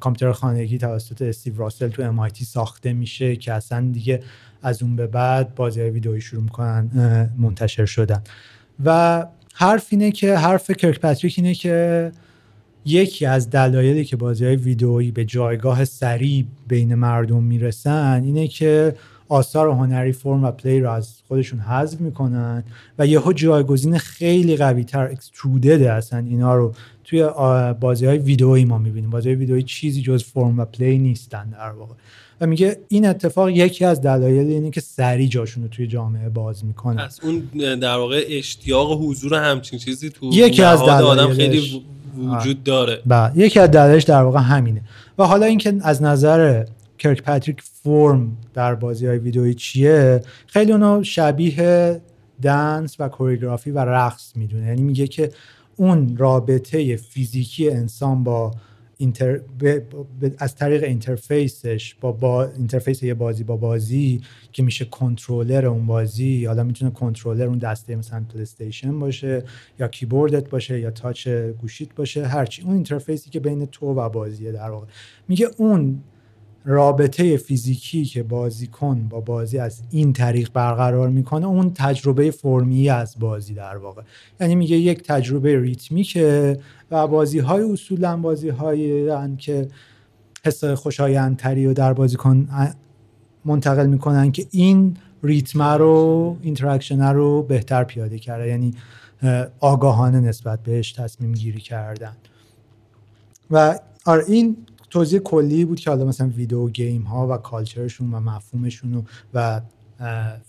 [0.00, 4.22] کامپیوتر خانگی توسط استیو راسل تو MIT ساخته میشه که اصلا دیگه
[4.62, 6.90] از اون به بعد بازی ویدئویی شروع می‌کنن
[7.38, 8.22] منتشر شدن.
[8.84, 12.12] و حرف اینه که حرف کرک پاتریک اینه که
[12.84, 18.96] یکی از دلایلی که بازی های ویدئویی به جایگاه سریع بین مردم می‌رسن اینه که
[19.28, 22.64] آثار هنری فرم و پلی رو از خودشون حذف می‌کنن
[22.98, 26.74] و یهو جایگزین خیلی قوی تر اکسترودد هستن اینا رو
[27.10, 27.28] توی
[27.80, 29.10] بازی های ویدئویی ما می‌بینیم.
[29.10, 31.94] بازی های ویدئویی چیزی جز فرم و پلی نیستن در واقع.
[32.40, 36.64] و میگه این اتفاق یکی از دلایل اینه که سری جاشون رو توی جامعه باز
[36.64, 37.38] می‌کنه از اون
[37.78, 41.82] در واقع اشتیاق حضور همچین چیزی تو یکی از آدم خیلی
[42.18, 42.98] وجود داره.
[43.06, 43.32] بله.
[43.38, 44.82] یکی از دلایلش در واقع همینه.
[45.18, 46.64] و حالا اینکه از نظر
[46.98, 52.00] کرک پاتریک فرم در بازی های ویدئویی چیه خیلی اونو شبیه
[52.42, 54.66] dance و choreography و رقص می‌دونه.
[54.66, 55.30] یعنی میگه که
[55.80, 58.50] اون رابطه فیزیکی انسان با
[58.96, 59.40] inter...
[60.38, 64.20] از طریق interface ش با, با interface یه بازی با بازی
[64.52, 66.44] که میشه کنترلر اون بازی.
[66.44, 69.44] حالا می‌تونه کنترلر اون دسته مثلا پلی باشه
[69.78, 71.28] یا کیبوردت باشه یا touch
[71.60, 72.62] گوشیت باشه هرچی.
[72.62, 74.86] اون interface ی که بین تو و بازیه در واقع.
[75.28, 76.02] میگه اون
[76.64, 83.16] رابطه فیزیکی که بازیکن با بازی از این طریق برقرار می‌کنه اون تجربه فرمی از
[83.18, 84.02] بازی در واقع.
[84.40, 86.58] یعنی میگه یک تجربه ریتمیکه
[86.90, 89.68] و بازی های اصولا بازی های که
[90.44, 92.48] حس خوشایندتری و در بازیکن
[93.44, 98.48] منتقل می‌کنن که این ریتم رو interaction رو بهتر پیاده کرده.
[98.48, 98.74] یعنی
[99.60, 102.16] آگاهانه نسبت بهش تصمیم گیری کردن.
[103.50, 104.56] و آره این
[104.90, 109.60] توضیح کلی بود که حالا مثلا video game ها و culture شون و مفهومشون و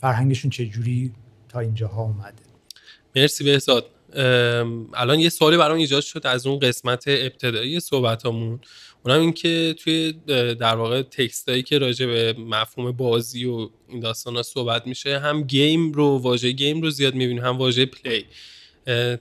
[0.01, 1.11] فرهنگشون چجوری
[1.49, 2.43] تا اینجاها اومده.
[3.15, 3.85] مرسی بهزاد.
[4.93, 8.59] الان یه سوالی برام ایجاد شد از اون قسمت ابتدایی صحبتامون.
[9.05, 10.13] اونم این که توی
[10.59, 15.19] در واقع text ایی که راجع به مفهوم بازی و این داستان ها صحبت میشه
[15.19, 18.25] هم game رو واژه game رو زیاد می‌بینیم هم واژه play.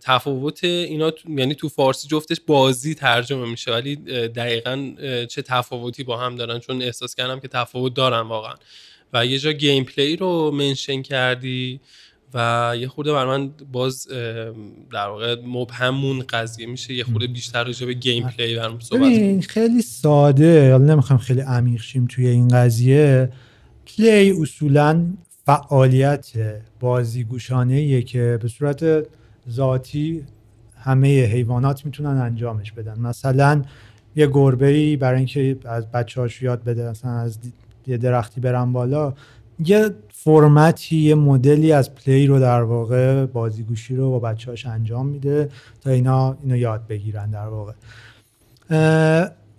[0.01, 3.97] تفاوت اینا یعنی تو فارسی جفتش بازی ترجمه میشه ولی
[4.29, 4.95] دقیقا
[5.29, 8.55] چه تفاوتی با هم دارن چون احساس کردم که تفاوت دارن واقعا.
[9.13, 11.81] و یه جا gameplay رو mention کردی
[12.35, 14.09] و یه خورده بر من باز
[14.93, 16.95] در واقع مبهمون قضیه میشه.
[16.95, 20.73] یه خورده بیشتر راجع به gameplay برام صحبت خیلی ساده.
[20.73, 23.33] حالا نمی‌خوام خیلی عمیق شیم توی این قضیه.
[23.87, 25.07] play اصولا
[25.47, 26.29] فعالیت
[26.81, 29.07] بازیگوشانه که به صورت
[29.51, 30.25] ذاتی
[30.77, 32.99] همه حیوانات می‌تونن انجامش بدن.
[33.01, 33.63] مثلا
[34.17, 37.39] یه گربه ای برای اینکه از بچه‌هاش یاد بده مثلا از
[37.87, 39.15] یه درختی برن بالا
[39.65, 45.49] یه فرمتی یه مدلی از پلی رو در واقع بازیگوشی رو با بچه‌هاش انجام میده
[45.81, 47.73] تا اینا اینو یاد بگیرن در واقع.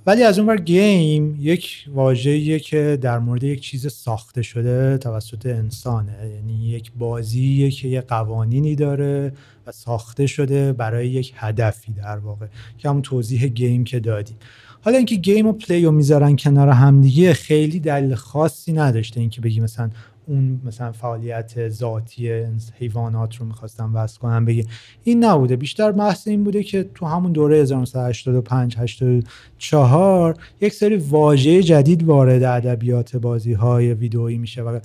[0.06, 6.32] ولی از اونور گیم یک واژه‌ایه که در مورد یک چیز ساخته شده توسط انسانه.
[6.36, 9.34] یعنی یک بازی که یه قوانینی داره
[9.72, 12.46] ساخته شده برای یک هدفی در واقع
[12.78, 14.38] که همون توضیح game که دادیم.
[14.82, 19.20] حالا اینکه game و play رو می‌ذارن کنار همدیگه خیلی دلیل خاصی نداشته.
[19.20, 19.90] اینکه بگی مثلا
[20.28, 22.44] اون مثلا فعالیت ذاتی
[22.80, 24.66] حیوانات رو می‌خواستم وصل کنم بگه
[25.04, 25.56] این نبوده.
[25.56, 32.44] بیشتر بحث این بوده که تو همون دوره 1985 84 یک سری واژه جدید وارد
[32.44, 34.80] ادبیات بازی های ویدئویی میشه و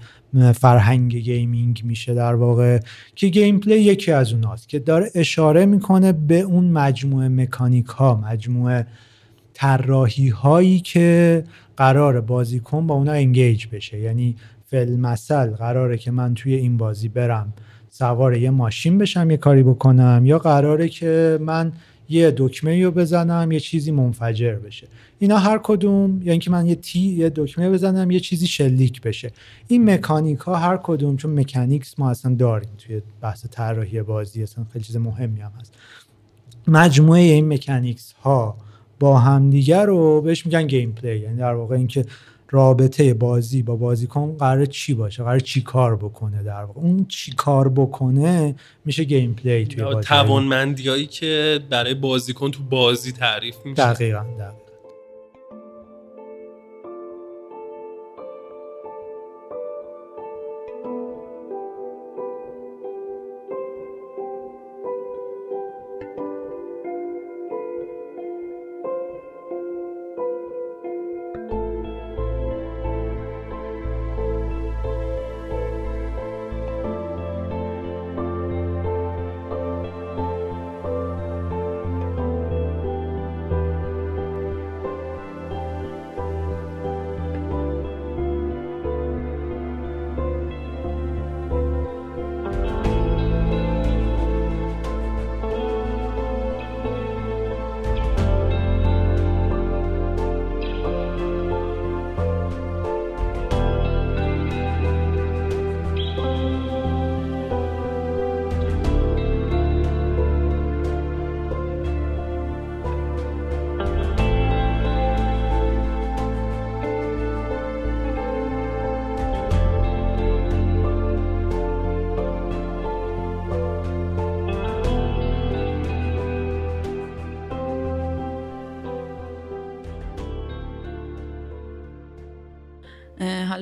[0.52, 2.80] فرهنگ gaming میشه در واقع
[3.14, 8.86] که gameplay یکی از اوناست که داره اشاره می‌کنه به اون مجموعه مکانیک ها مجموعه
[9.54, 11.44] طراحی هایی که
[11.76, 13.98] قراره بازیکن با اونا engage بشه.
[13.98, 17.52] یعنی فی‌المثل قراره که من توی این بازی برم
[17.90, 21.72] سوار یه ماشین بشم یه کاری بکنم یا قراره که من
[22.08, 24.88] یه دکمه رو بزنم یه چیزی منفجر بشه.
[25.18, 29.32] اینا هر کدوم یعنی که من یه تی یه دکمه بزنم یه چیزی شلیک بشه.
[29.68, 34.64] این مکانیک ها هر کدوم چون mechanics ما اصلا داریم توی بحث طراحی بازی اصلا
[34.72, 35.74] خیلی چیز مهمی هم هست.
[36.68, 38.56] مجموعه این mechanics ها
[39.00, 42.06] با همدیگر رو بهش میگن gameplay یعنی در واقع اینکه
[42.50, 47.32] رابطه بازی با بازیکن قراره چی باشه؟ قراره چی کار بکنه در واقع؟ اون چی
[47.32, 48.54] کار بکنه
[48.84, 50.08] میشه gameplay توی بازی.
[50.08, 53.92] توانمندیایی که برای بازیکن تو بازی تعریف میشه.
[53.92, 54.65] دقیقاً, دقیقاً.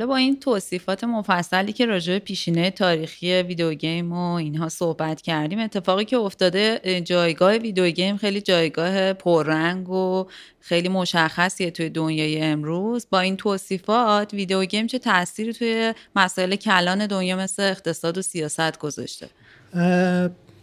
[0.07, 5.59] با این توصیفات مفصلی که راجع به پیشینه تاریخی video game و اینها صحبت کردیم
[5.59, 10.27] اتفاقی که افتاده جایگاه video game خیلی جایگاه پررنگ و
[10.61, 13.07] خیلی مشخصیه توی دنیای امروز.
[13.11, 18.79] با این توصیفات video game چه تأثیری توی مسائل کلان دنیا مثل اقتصاد و سیاست
[18.79, 19.29] گذاشته؟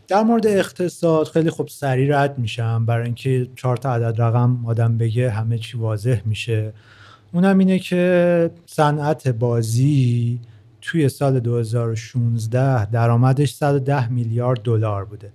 [0.08, 2.86] در مورد اقتصاد خیلی خوب سریع رد میشم.
[2.86, 6.74] برای اینکه چهار تا عدد رقم آدم بگه همه چی واضح میشه.
[7.34, 10.40] اونم اینه که صنعت بازی
[10.82, 15.32] توی سال 2016 درآمدش 110 میلیارد دلار بوده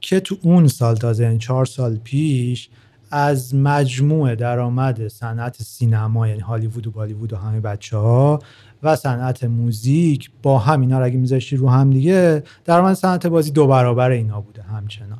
[0.00, 2.68] که تو اون سال تازه این چهار سال پیش
[3.10, 8.38] از مجموع درآمد صنعت سینما یعنی هالیوود و بالیوود و همه بچه ها
[8.82, 13.66] و صنعت موزیک با هم اینا رو اگه رو هم دیگه درآمد صنعت بازی دو
[13.66, 15.18] برابر اینا بوده همچنان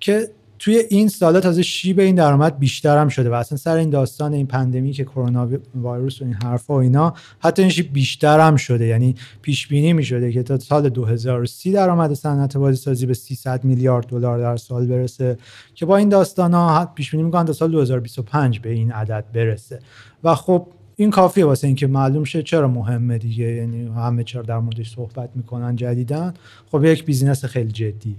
[0.00, 0.28] که
[0.58, 4.32] توی این سالا تازه شیب این درآمد بیشتر هم شده و اصلا سر این داستان
[4.32, 8.56] این پندمی که کرونا ویروس و این حرفا و اینا حتی این شیب بیشتر هم
[8.56, 8.86] شده.
[8.86, 13.64] یعنی پیش بینی می شده که تا سال 2030 درآمد صنعت بازی سازی به 300
[13.64, 15.38] میلیارد دلار در سال برسه
[15.74, 19.80] که با این داستان ها پیش بینی می‌کنن تا سال 2025 به این عدد برسه.
[20.24, 24.58] و خب این کافیه واسه اینکه معلوم شه چرا مهمه دیگه یعنی همه چرا در
[24.58, 26.34] موردش صحبت می‌کنن جدیدن.
[26.72, 28.16] خب یک بیزینس خیلی جدی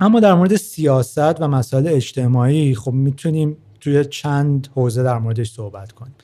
[0.00, 5.92] اما در مورد سیاست و مسائل اجتماعی خب می‌تونیم توی چند حوزه در موردش صحبت
[5.92, 6.14] کنیم.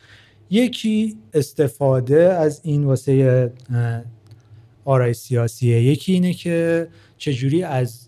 [0.51, 3.53] یکی استفاده از این واسه
[4.85, 5.83] آرای سیاسیه.
[5.83, 8.07] یکی اینه که چجوری از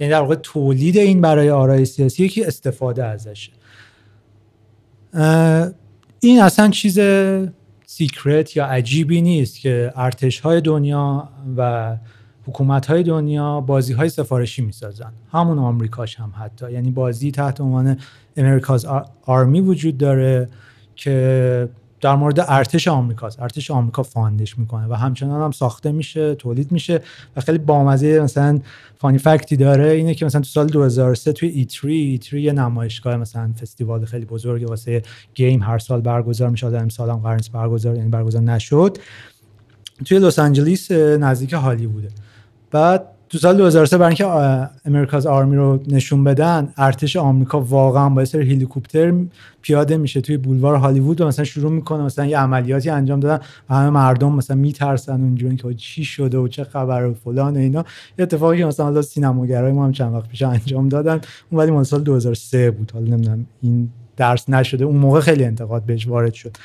[0.00, 3.52] یعنی در واقع تولید این برای آرای سیاسی یکی استفاده ازشه.
[6.20, 6.98] این اصلا چیز
[7.86, 11.96] سیکرت یا عجیبی نیست که ارتش های دنیا و
[12.46, 15.12] حکومت های دنیا بازی های سفارشی می‌سازن.
[15.32, 16.72] همون آمریکاش هم حتی.
[16.72, 17.96] یعنی بازی تحت عنوان
[18.36, 18.86] America's
[19.26, 20.48] Army وجود داره
[20.96, 21.68] که
[22.00, 23.42] در مورد ارتش آمریکاست.
[23.42, 27.00] ارتش آمریکا fund ش می‌کنه و همچنان هم ساخته میشه تولید میشه
[27.36, 28.60] و خیلی بامزه مثلا
[28.96, 33.16] funny fact ی داره اینه که مثلا تو سال 2003 توی E3 E3 یه نمایشگاه
[33.16, 35.02] مثلا فستیوال خیلی بزرگی واسه
[35.34, 36.66] game هر سال برگزار میشه.
[36.66, 38.98] امسال هم قرار برگزار یعنی برگزار نشد.
[40.04, 42.08] توی لس آنجلیس نزدیک هالیووده.
[42.72, 44.26] بعد تو سال 2003 برای اینکه
[44.84, 49.14] امریکاز آرمی رو نشون بدن ارتش آمریکا واقعا با سر هلیکوپتر
[49.62, 53.74] پیاده میشه توی بولوار هالیوود و مثلا شروع می‌کنه مثلا یه عملیاتی انجام دادن و
[53.74, 57.84] همه مردم مثلا میترسن اونجوری که چی شده و چه خبر و فلان و اینا.
[58.18, 61.20] یه اتفاقی که مثلا سینماگرای ما هم چند وقت پیش انجام دادن
[61.50, 62.90] اون ولی مال سال 2003 بود.
[62.94, 64.84] حالا نمی‌دونم این درس نشده.
[64.84, 66.56] اون موقع خیلی انتقاد بهش وارد شد.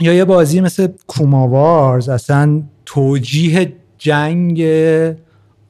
[0.00, 3.72] یا یه بازی مثل کوماوارز اصلا توجیه
[4.04, 4.62] جنگ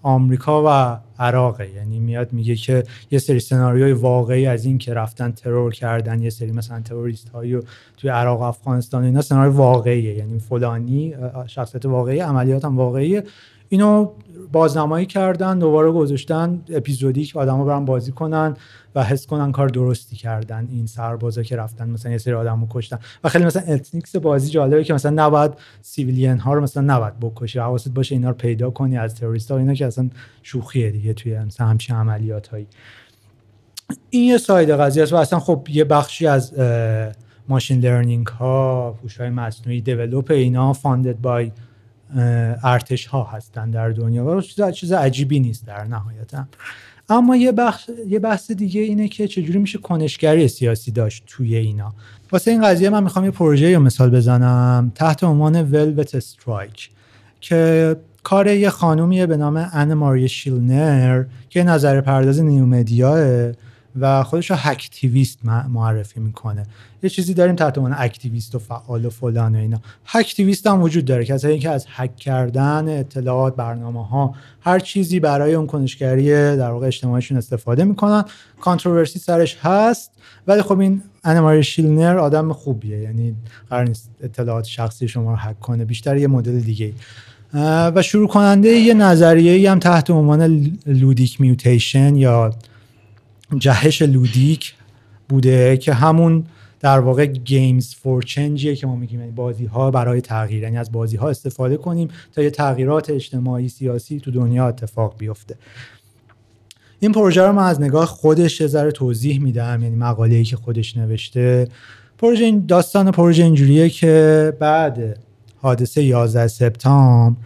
[0.03, 1.71] آمریکا و عراقه.
[1.71, 6.31] یعنی میاد میگه که یه سری سناریوی واقعی از این که رفتن ترور کردن یه
[6.31, 7.59] سری مثلا تروریست هایی
[7.97, 10.15] توی عراق و افغانستان اینا سناریو واقعیه.
[10.15, 11.15] یعنی فلانی
[11.47, 13.25] شخصیت واقعی عملیات هم واقعیه.
[13.69, 14.11] اینو
[14.53, 18.57] بازنمایی کردن دوباره گذاشتن episodic آدما برن بازی کنن.
[18.95, 22.99] و حس کنن کار درستی کردن این سربازا که رفتن مثلا یه سری آدمو کشتن.
[23.25, 27.59] و خیلی مثلا ethics بازی جالبه که مثلا نباید civilian ها رو مثلا نباید بکشی.
[27.59, 30.11] حواست باشه اینا رو پیدا کنی از تروریست ها اینا که اصلا
[30.43, 32.67] شوخیه دیگه توی مثلا همچین عملیات هایی
[34.11, 36.55] این یه side قضیه است و اصلا خب یه بخشی از
[37.49, 41.53] machine learning ها هوش های مصنوعی develop اینا funded by
[42.63, 44.25] ارتش ها هستن در دنیا.
[44.25, 46.49] و چیز, چیز عجیبی نیست در نهایت هم.
[47.09, 51.95] اما یه بخش یه بحث دیگه اینه که چجوری میشه کنشگری سیاسی داشت توی اینا.
[52.33, 56.91] واسه این قضیه من می‌خوام یه پروژه یا مثال بزنم تحت عنوان Velvet Strike
[57.41, 63.53] که کار یه خانومیه به نام ان ماری شیلنر که نظریه پرداز new media ئه
[64.01, 65.39] و خودش رو hacktivist
[65.69, 66.67] معرفی می‌کنه.
[67.03, 69.81] یه چیزی داریم تحت عنوان activist و فعال و فلان و اینا.
[70.07, 71.25] hacktivist هم وجود داره.
[71.25, 76.87] کسایی‌ان که از هک کردن اطلاعات برنامه ها هر چیزی برای اون کنشگری در واقع
[76.87, 78.25] اجتماعیشون استفاده می‌کنن.
[78.61, 80.11] controversy سرش هست
[80.47, 82.99] ولی خب این ان ماری شیلنر آدم خوبیه.
[82.99, 83.35] یعنی
[83.71, 85.85] قرار نیست اطلاعات شخصی شما رو هک کنه.
[85.85, 86.93] بیشتر یه مدل دیگه
[87.95, 92.55] و شروع کننده یه نظریه هم تحت عنوان ludic mutation یا
[93.59, 94.75] جهش ludic
[95.29, 96.45] بوده که همون
[96.81, 99.21] در واقع games for change یه که ما میگیم.
[99.21, 100.63] یعنی بازی ها برای تغییر.
[100.63, 105.57] یعنی از بازی ها استفاده کنیم تا یه تغییرات اجتماعی سیاسی تو دنیا اتفاق بیفته.
[107.01, 109.83] این پروژه رو من از نگاه خودش یه ذره توضیح میدم.
[109.83, 111.69] یعنی مقاله‌ای که خودش نوشته.
[112.19, 115.19] پروژه داستان پروژه اینجوریه که بعد
[115.63, 117.37] حادثه 11 سپتامبر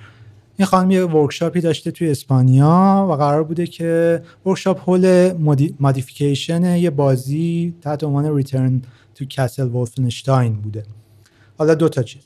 [0.59, 5.33] این خانم یه workshop ی داشته توی اسپانیا و قرار بوده که workshop حول
[5.81, 8.83] modification یه بازی تحت عنوان Return
[9.15, 10.85] to Castle Wolfenstein بوده.
[11.59, 12.23] حالا دو تا چیز.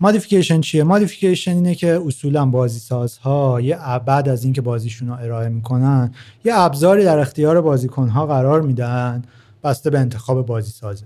[0.00, 5.48] modification چیه؟ modification اینه که اصولا بازی سازها یه بعد از اینکه بازیشون رو ارائه
[5.48, 6.14] می‌کنن
[6.44, 9.22] یه ابزاری در اختیار بازیکنها قرار میدن
[9.64, 11.04] بسته به انتخاب بازی سازه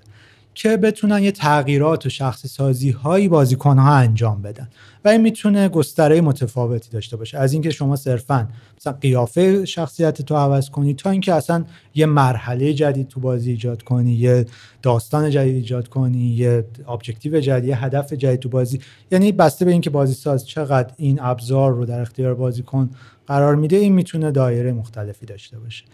[0.54, 4.68] که بتونن یه تغییرات و شخصی سازی هایی بازیکن ها انجام بدن.
[5.04, 7.38] و این می‌تونه گستره متفاوتی داشته باشه.
[7.38, 8.48] از اینکه شما صرفا
[8.78, 13.82] مثلا قیافه شخصیت تو عوض کنی تا اینکه اصلا یه مرحله جدید تو بازی ایجاد
[13.82, 14.46] کنی یه
[14.82, 18.80] داستان جدید ایجاد کنی یه ابجکتیو جدید یه هدف جدید تو بازی.
[19.10, 22.90] یعنی بسته به اینکه بازی ساز چقدر این ابزار رو در اختیار بازیکن
[23.26, 25.84] قرار میده این می‌تونه دایره مختلفی داشته باشه.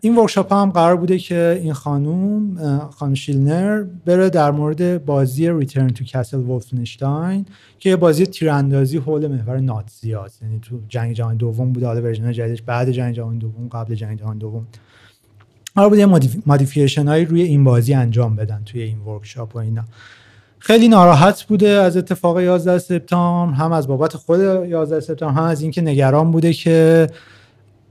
[0.00, 2.56] این workshop هم قرار بوده که این خانوم
[2.90, 7.46] خانم شیلنر بره در مورد بازی Return to Castle Wolfenstein
[7.78, 10.42] که یه بازی تیراندازی حول محور Nazi هست.
[10.42, 14.18] یعنی تو جنگ جهانی دوم بوده حالا version جدیدش بعد جنگ جهانی دوم قبل جنگ
[14.18, 14.66] جهانی دوم.
[15.76, 16.06] قرار بوده یه
[16.46, 19.84] modification هایی روی این بازی انجام بدن توی این workshop و اینا.
[20.58, 25.62] خیلی ناراحت بوده از اتفاق 11 سپتامبر هم از بابت خود 11 سپتامبر هم از
[25.62, 27.06] اینکه نگران بوده که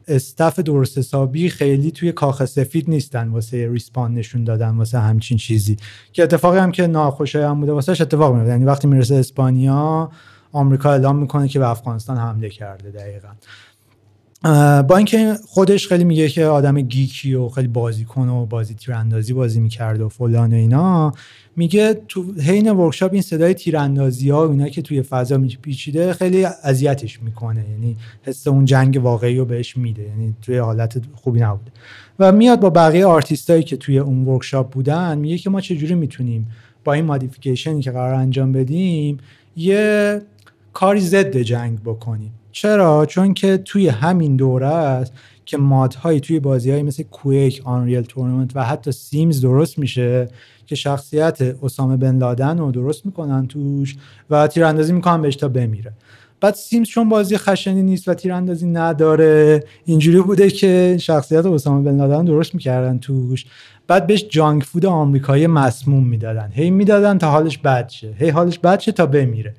[0.08, 5.78] استف درست حسابی خیلی توی کاخ سفید نیستن واسه ریسپان نشون دادن واسه همچین چیزی.
[6.14, 10.12] که اتفاقی هم که ناخوشایند بوده واسه اتفاق میفته یعنی وقتی می‌رسه اسپانیا
[10.52, 13.30] آمریکا اعلام می‌کنه که به افغانستان حمله کرده دقیقا.
[14.82, 19.60] با اینکه خودش خیلی میگه که آدم گیکی و خیلی بازیکن و بازی تیراندازی بازی
[19.60, 21.14] می‌کرده و فلان و اینا
[21.56, 26.46] میگه تو حین workshop این صدای تیراندازی ها و اینا که توی فضا میپیچیده خیلی
[26.46, 27.66] اذیتش می‌کنه.
[27.70, 30.04] یعنی حس اون جنگ واقعی رو بهش میده.
[30.04, 31.72] یعنی توی حالت خوبی نبوده.
[32.20, 36.48] و میاد با بقیه آرتیستایی که توی اون workshop بودن میگه که ما چجوری می‌تونیم
[36.84, 39.18] با این modification ی که قرار انجام بدیم
[39.56, 40.22] یه
[40.74, 42.32] کاری ضد جنگ بکنیم.
[42.52, 45.14] چرا؟ چون که توی همین دوره است
[45.46, 50.28] که mod هایی توی بازی های مثل Quake، Unreal Tournament و حتی Sims درست میشه
[50.66, 53.96] که شخصیت اسامه بن لادن رو درست می‌کنن توش
[54.30, 55.94] و تیراندازی می‌کنن بهش تا بمیره.
[56.42, 61.98] بعد سیمز چون بازی خشنی نیست و تیراندازی نداره اینجوری بوده که شخصیت اسامه بن
[61.98, 63.46] لادن درست می‌کردن توش.
[63.88, 66.50] بعد بهش جانک فود آمریکایی مسموم می‌دادن.
[66.52, 68.14] هی می‌دادن تا حالش بد شه.
[68.18, 69.54] هی حالش بد شه تا بمیره.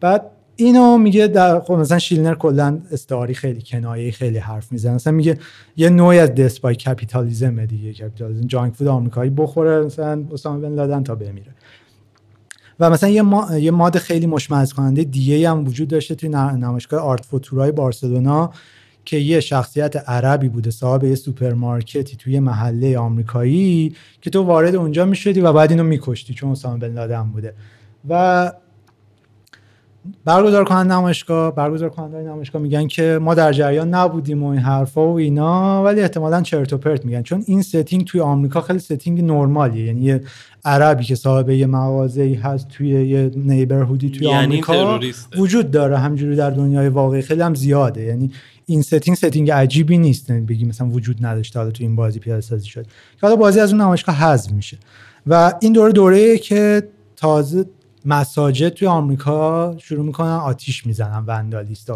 [0.00, 0.22] بعد
[0.60, 4.94] اینو میگه در خب مثلا شیلنر کلا استعاری خیلی کنایه خیلی حرف می‌زنه.
[4.94, 5.38] مثلا میگه
[5.76, 10.74] یه نوعی از death by capitalism دیگه capitalism junk food آمریکایی بخوره مثلا اسامه بن
[10.74, 11.54] لادن تا بمیره.
[12.80, 17.00] و مثلا یه, ما، یه mod خیلی مشمئز کننده دیگه هم وجود داشته توی نمایشگاه
[17.00, 18.52] Art Futura ی بارسلونا
[19.04, 25.04] که یه شخصیت عربی بوده صاحب یه سوپرمارکتی توی محله آمریکایی که تو وارد اونجا
[25.04, 27.54] می‌شدی و بعد اینو میکشتی چون اسامه بن لادن بوده.
[28.08, 28.52] و
[30.24, 35.12] برگزار کننده نمایشگاه برگزار کننده نمایشگاه میگن که ما در جریان نبودیم و این حرفا
[35.12, 37.22] و اینا ولی احتمالا چرت و پرت میگن.
[37.22, 39.84] چون این setting توی آمریکا خیلی setting normal یه.
[39.84, 40.20] یعنی یه
[40.64, 45.00] عربی که صاحب یه مغازه‌ای هست توی یه neighborhood ی توی یعنی آمریکا
[45.36, 45.98] وجود داره.
[45.98, 48.02] همجوری در دنیای واقعی خیلی هم زیاده.
[48.02, 48.30] یعنی
[48.66, 50.30] این setting setting عجیبی نیست.
[50.30, 52.84] یعنی بگی مثلا وجود نداشته حالا تو این بازی پیاده سازی شد.
[52.86, 52.90] که
[53.22, 54.78] حالا بازی از اون نمایشگاه حذف میشه.
[55.26, 56.82] و این دوره دوره که
[57.16, 57.64] تازه
[58.04, 61.92] مساجد توی آمریکا شروع می‌کنن آتیش می‌زنن vandalist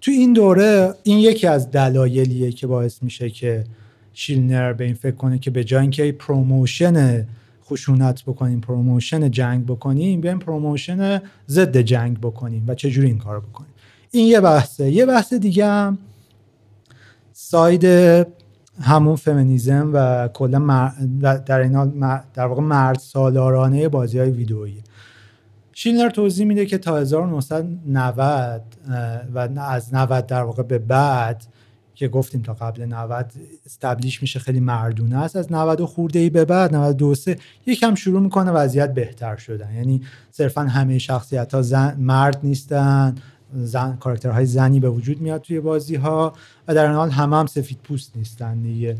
[0.00, 3.64] تو این دوره این یکی از دلایلیه که باعث میشه که
[4.12, 7.26] شیلنر به این فکر کنه که به جای اینکه promotion
[7.64, 13.70] خشونت بکنیم promotion جنگ بکنیم بیایم promotion ضد جنگ بکنیم و چجوری این کار بکنیم.
[14.10, 14.90] این یه بحثه.
[14.90, 15.98] یه بحث دیگه هم
[17.32, 17.84] side
[18.80, 20.92] همون فمینیزم و کلا
[21.46, 21.88] در این
[22.34, 24.82] در واقع مرد سالارانه بازی های ویدئویی.
[25.78, 28.62] شیلنر توضیح میده که تا 1990
[29.34, 31.44] و از 90 در واقع به بعد
[31.94, 33.32] که گفتیم تا قبل 90
[33.66, 35.36] استبلیش میشه خیلی مردونه است.
[35.36, 39.74] از 90 خورده ای به بعد 92 سه یکم شروع می‌کنه وضعیت بهتر شدن.
[39.74, 43.14] یعنی صرفا همه شخصیت ها زن، مرد نیستن
[43.54, 46.32] زن کاراکترهای زنی به وجود میاد توی بازی ها
[46.68, 48.96] و در این حال همه هم سفید پوست نیستن دیگه.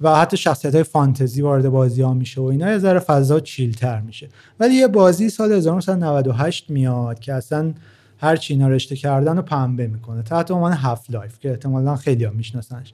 [0.00, 4.00] و حتی شخصیت های فانتزی وارد بازی ها میشه و اینا یه ذره فضا چیلتر
[4.00, 4.28] میشه.
[4.60, 7.74] ولی یه بازی سال 1998 میاد که اصلا
[8.20, 10.22] هر چی اینا رشته کردن رو پنبه می‌کنه.
[10.22, 12.92] تحت عنوان Half-Life که احتمالا خیلی ها میشناسنش.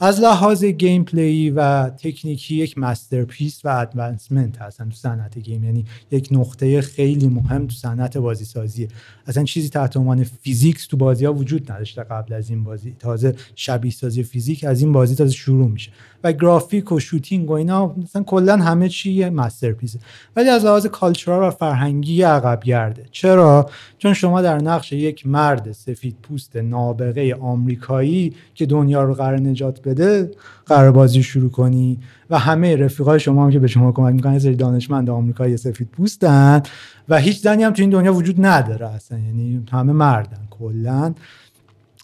[0.00, 6.28] از لحاظ gameplay و تکنیکی یک masterpiece و advancement هستن تو صنعت game یعنی یک
[6.30, 8.88] نقطه خیلی مهم تو صنعت بازی سازیه
[9.26, 12.96] اصلا چیزی تحت عنوان physics تو بازی ها وجود نداشته قبل از این بازی.
[12.98, 15.90] تازه شبیه سازی فیزیک از این بازی تازه شروع میشه.
[16.24, 19.98] و گرافیک و shooting و اینا مثلا کلا همه چی masterpiece ه
[20.36, 25.72] ولی از لحاظ کالچورال و فرهنگی عقب گرده چرا؟ چون شما در نقش یک مرد
[25.72, 30.30] سفید پوست نابغه آمریکایی که دنیا رو قرار نجات بده
[30.66, 31.98] قرار بازی شروع کنی.
[32.30, 36.62] و همه رفیقای شما هم که به شما کمک می‌کنن سری دانشمند آمریکایی سفید پوستن.
[37.08, 41.14] و هیچ زنی هم تو این دنیا وجود نداره اصلا یعنی همه مردن کلا.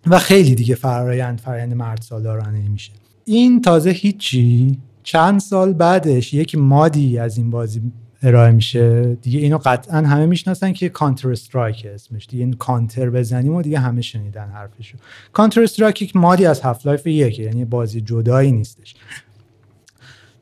[0.06, 2.92] و خیلی دیگه فرایند فرایند مرد سالارانه میشه.
[3.24, 4.78] این تازه هیچی.
[5.02, 7.82] چند سال بعدش یک مادی از این بازی
[8.22, 9.14] ارائه میشه.
[9.14, 12.26] دیگه اینو قطعا همه می‌شناسن که Counter-Strike اسمش.
[12.26, 14.98] دیگه این کانتر بزنیم و دیگه همه شنیدن حرفشو.
[15.32, 18.94] Counter-Strike یک mod ی از Half-Life یکه یعنی بازی جدایی نیستش.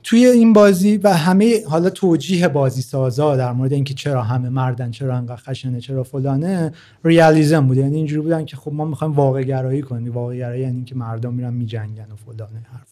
[0.03, 4.91] توی این بازی و همه حالا توجیه بازی سازا در مورد اینکه چرا همه مردن
[4.91, 6.73] چرا انقدر خشنه چرا فلانه
[7.05, 10.13] realism بوده یعنی اینجوری بودن که خب ما می‌خوایم واقع گرایی کنیم.
[10.13, 12.89] واقع گرایی یعنی اینکه مردم میرن میجنگن و فلانه حرف.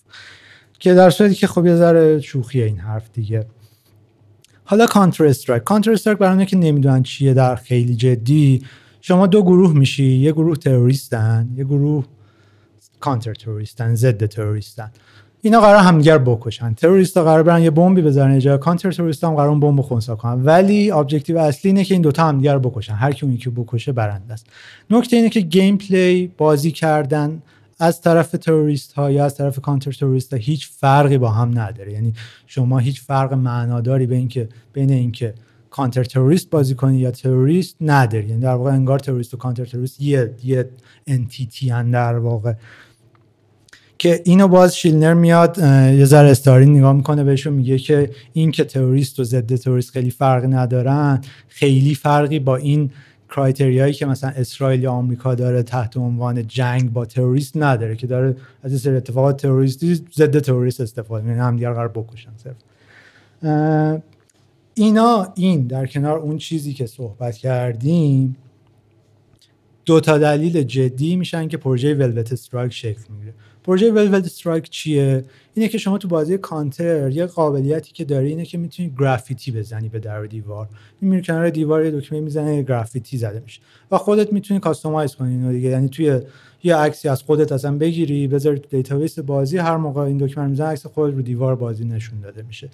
[0.78, 3.46] که در صورتی که خب یه ذره شوخی این حرف دیگه.
[4.70, 8.62] حالا Counter-Strike Counter-Strike برای که نمی‌دونن چیه در خیلی جدی.
[9.00, 12.04] شما دو گروه میشی یه گروه تروریستن یه گروه
[13.00, 14.90] counter-terrorist ن ضد تروریستن.
[15.42, 16.74] اینا قرار همدیگر بکشن.
[16.74, 18.58] تروریستا قرار برن یه بمبی بزنن جای.
[18.58, 20.44] counter-terrorist هم قرار بمب خونسا کنن.
[20.44, 22.94] ولی objective اصلی اینه که این دوتا همدیگر بکشن.
[22.94, 24.46] هر کی اون یکی بکشه برنده است.
[24.90, 27.42] نکته اینه که gameplay بازی کردن
[27.78, 31.92] از طرف تروریست ها یا از طرف counter-terrorist ها هیچ فرقی با هم نداره.
[31.92, 32.12] یعنی
[32.46, 35.34] شما هیچ فرق معناداری به اینکه بین اینکه
[35.70, 38.28] counter-terrorist بازی کنی یا تروریست نداری.
[38.28, 40.68] یعنی در واقع انگار تروریست و counter-terrorist یه یه
[41.06, 42.52] entity در واقع.
[43.98, 48.64] که اینو باز Schleiner میاد یه ذره استعاری نگاه می‌کنه بهشون میگه که این که
[48.64, 52.90] تروریست و ضد تروریست خیلی فرق ندارن خیلی فرقی با این
[53.30, 58.06] criteria یی که مثلا اسرائیل یا آمریکا داره تحت عنوان جنگ با تروریست نداره که
[58.06, 62.56] داره از این سری اتفاقات تروریستی ضد تروریست استفاده می‌کنه هم دیگر قرار بکشن صرف.
[64.74, 68.36] اینا این در کنار اون چیزی که صحبت کردیم
[69.84, 73.34] دو تا دلیل جدی میشن که پروژه Velvet-Strike شکل می‌گیره.
[73.68, 78.58] پروژه Velvet-Strike چیه؟ اینه که شما تو بازی کانتر یه قابلیتی که داری اینه که
[78.58, 80.68] می‌تونی گرافیتی بزنی به در دیوار.
[81.00, 83.60] میری کنار دیوار یه دکمه می‌زنه یه گرافیتی زده میشه.
[83.90, 85.68] و خودت می‌تونی customize کنی اینو دیگه.
[85.68, 86.20] یعنی تو
[86.64, 90.50] یه عکسی از خودت اصلا بگیری بذاری تو database بازی هر موقع این دکمه رو
[90.50, 92.68] می‌زنی عکس خودت رو دیوار بازی نشون داده میشه.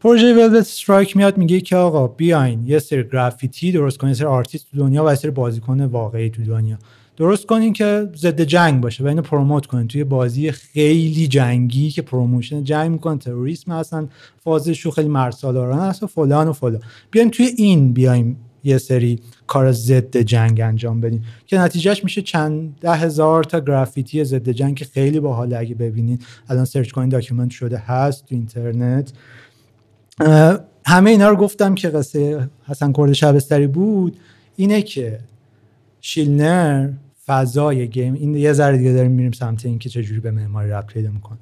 [0.00, 4.78] پروژه Velvet-Strike میاد میگه که آقا بیاین یه سری گرافیتی درست کنین سری آرتیست تو
[4.78, 6.78] دنیا و سری بازیکن واقعی تو دنیا.
[7.18, 9.88] درست کنین که ضد جنگ باشه و اینو promote کنین.
[9.88, 14.08] توی بازی خیلی جنگی که promotion جنگ می‌کنن تروریسم هستن
[14.44, 16.80] فازشو خیلی مردسالارانه هست و فلان و فلان.
[17.10, 22.76] بیاین توی این بیایم یه سری کار ضد جنگ انجام بدیم که نتیجهش میشه چند
[22.80, 27.50] ده هزار تا گرافیتی ضد جنگ که خیلی باحال اگه ببینین الان سرچ کنین document
[27.50, 29.12] شده هست تو اینترنت.
[30.86, 34.16] همه اینا رو گفتم که قصه حسین کرد شبستری بود.
[34.56, 35.18] اینه که
[36.00, 36.90] Schleiner
[37.28, 41.10] فضای game این یه ذره دیگه داریم میریم سمت اینکه چجوری به معماری ربط پیدا
[41.10, 41.38] می‌کنه.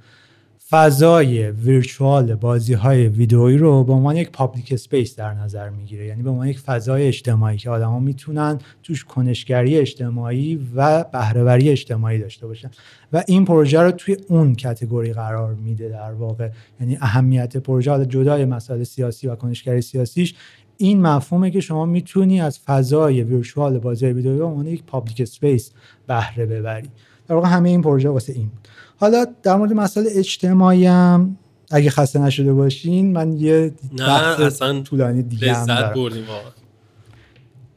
[0.71, 6.07] فضای virtual بازی های ویدئویی رو به عنوان یک public space در نظر می‌گیره.
[6.07, 12.19] یعنی به عنوان یک فضای اجتماعی که آدما می‌تونن توش کنشگری اجتماعی و بهرهوری اجتماعی
[12.19, 12.71] داشته باشن.
[13.13, 16.51] و این پروژه رو توی اون category قرار میده در واقع.
[16.81, 20.35] یعنی اهمیت پروژه جدای مسائل سیاسی و کنشگری سیاسیش
[20.79, 25.71] این مفهومه که شما می‌تونی از فضای virtual بازی ویدئویی به عنوان یک public space
[26.07, 26.89] بهره ببری.
[27.29, 28.69] در واقع همه این پروژه واسه این بود.
[28.97, 31.37] حالا در مورد مسائل اجتماعی هم
[31.71, 34.11] اگه خسته نشده باشین من یه نه
[34.41, 35.95] اصلا طولانی دیگه هم دارم.
[35.95, 36.25] بردیم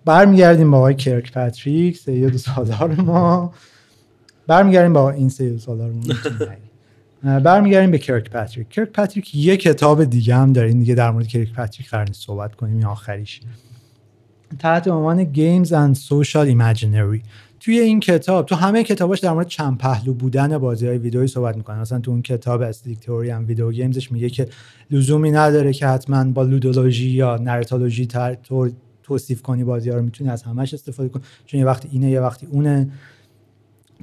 [0.05, 3.53] برمیگردیم با آقای کرک پاتریک سید سالار ما.
[4.47, 6.01] برمیگردیم با این سید سالار ما.
[7.23, 10.67] برمیگردیم به کرک پاتریک کرک پاتریک یه کتاب دیگه هم داره.
[10.67, 13.41] این دیگه در مورد کرک پاتریک قرار صحبت کنیم این آخریش.
[14.59, 17.21] تحت عنوان Games and Social Imaginary.
[17.59, 21.57] توی این کتاب تو همه کتاباش در مورد چند پهلو بودن بازی های ویدئویی صحبت
[21.57, 24.47] می‌کنه مثلا تو اون کتاب Aesthetic Theory and Video Games ش میگه که
[24.91, 28.07] لزومی نداره که حتما با ludology یا narratology
[29.03, 31.23] توصیف کنی بازی ها رو می‌تونی از همش استفاده کنی.
[31.45, 32.89] چون یه وقتی اینه یه وقتی اونه.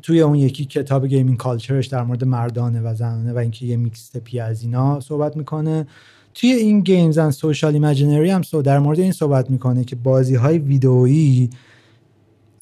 [0.03, 3.77] توی اون یکی کتاب Gaming Culture ش در مورد مردانه و زنانه و اینکه یه
[3.77, 5.87] mixed up ی از اینا صحبت می‌کنه.
[6.35, 10.35] توی این Games and Social Imaginary هم سو در مورد این صحبت می‌کنه که بازی
[10.35, 11.51] های ویدئویی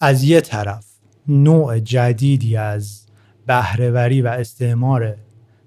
[0.00, 0.86] از یه طرف
[1.28, 3.00] نوع جدیدی از
[3.46, 5.16] بهرهوری و استعمار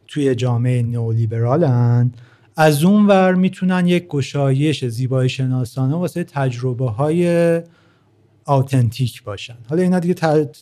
[0.08, 2.12] توی جامعه نئولیبرالن
[2.56, 7.62] از اون ور می‌تونن یک گشایش زیبایی شناسانه واسه تجربه های
[8.48, 9.58] authentic باشن.
[9.70, 10.14] حالا اینا دیگه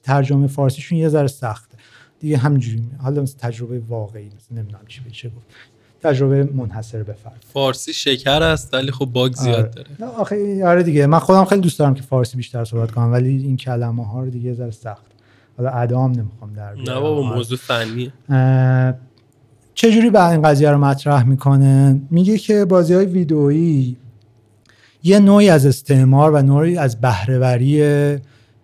[0.03, 1.77] ترجمه فارسیشون یه ذره سخته.
[2.19, 5.45] دیگه همینجوری حالا مثل تجربه واقعی مثل نمی‌دونم چی بشه گفت.
[6.03, 7.45] تجربه منحصر به فرد.
[7.53, 9.71] فارسی شکر است ولی خب باگ زیاد آره.
[9.99, 11.07] داره آخه آره دیگه.
[11.07, 14.29] من خودم خیلی دوست دارم که فارسی بیشتر صحبت کنم ولی این کلمه ها رو
[14.29, 15.05] دیگه ذره سخت.
[15.57, 18.11] حالا ادام نمی‌خوام در نه بابا موضوع فنی
[19.75, 23.97] چجوری بعد این قضیه رو مطرح می‌کنه؟ میگه که بازی های ویدئویی
[25.07, 27.81] یه نوعی از استعمار و نوعی از بهرهوری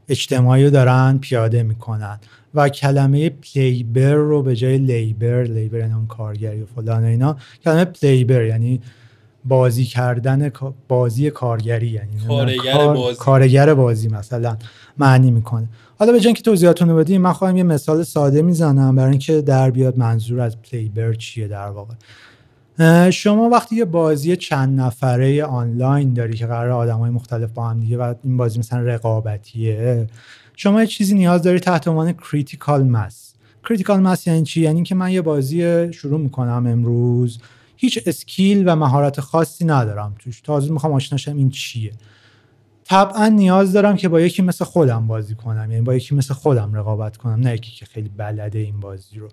[0.09, 2.19] اجتماعی رو دارن پیاده می‌کنن
[2.53, 8.45] و کلمه پلیبر رو به جای لیبر لیبر یعنی کارگری و فلان اینا کلمه پلیبر
[8.45, 8.81] یعنی
[9.45, 10.51] بازی کردن
[10.87, 13.17] بازی کارگری یعنی کارگر بازی.
[13.19, 14.57] کارگر بازی مثلا
[14.97, 15.69] معنی می‌کنه.
[15.99, 19.41] حالا به جای که توضیحاتون رو بدیم من خواهم یه مثال ساده می‌زنم برای اینکه
[19.41, 21.93] در بیاد منظور از پلیبر چیه در واقع.
[23.11, 27.79] شما وقتی یه بازی چند نفره آنلاین داری که قرار آدم های مختلف با هم
[27.79, 30.07] دیگه و این بازی مثلا رقابتیه
[30.55, 33.33] شما یه چیزی نیاز داری تحت عنوان critical mass
[33.69, 37.39] critical mass یعنی چی؟ یعنی که من یه بازی شروع می‌کنم امروز
[37.77, 40.41] هیچ skill و مهارت خاصی ندارم توش.
[40.41, 41.91] تازه می‌خوام آشنا شم این چیه.
[42.83, 46.73] طبعا نیاز دارم که با یکی مثل خودم بازی کنم یعنی با یکی مثل خودم
[46.73, 49.29] رقابت کنم نه یکی که خیلی بلده این بازی رو.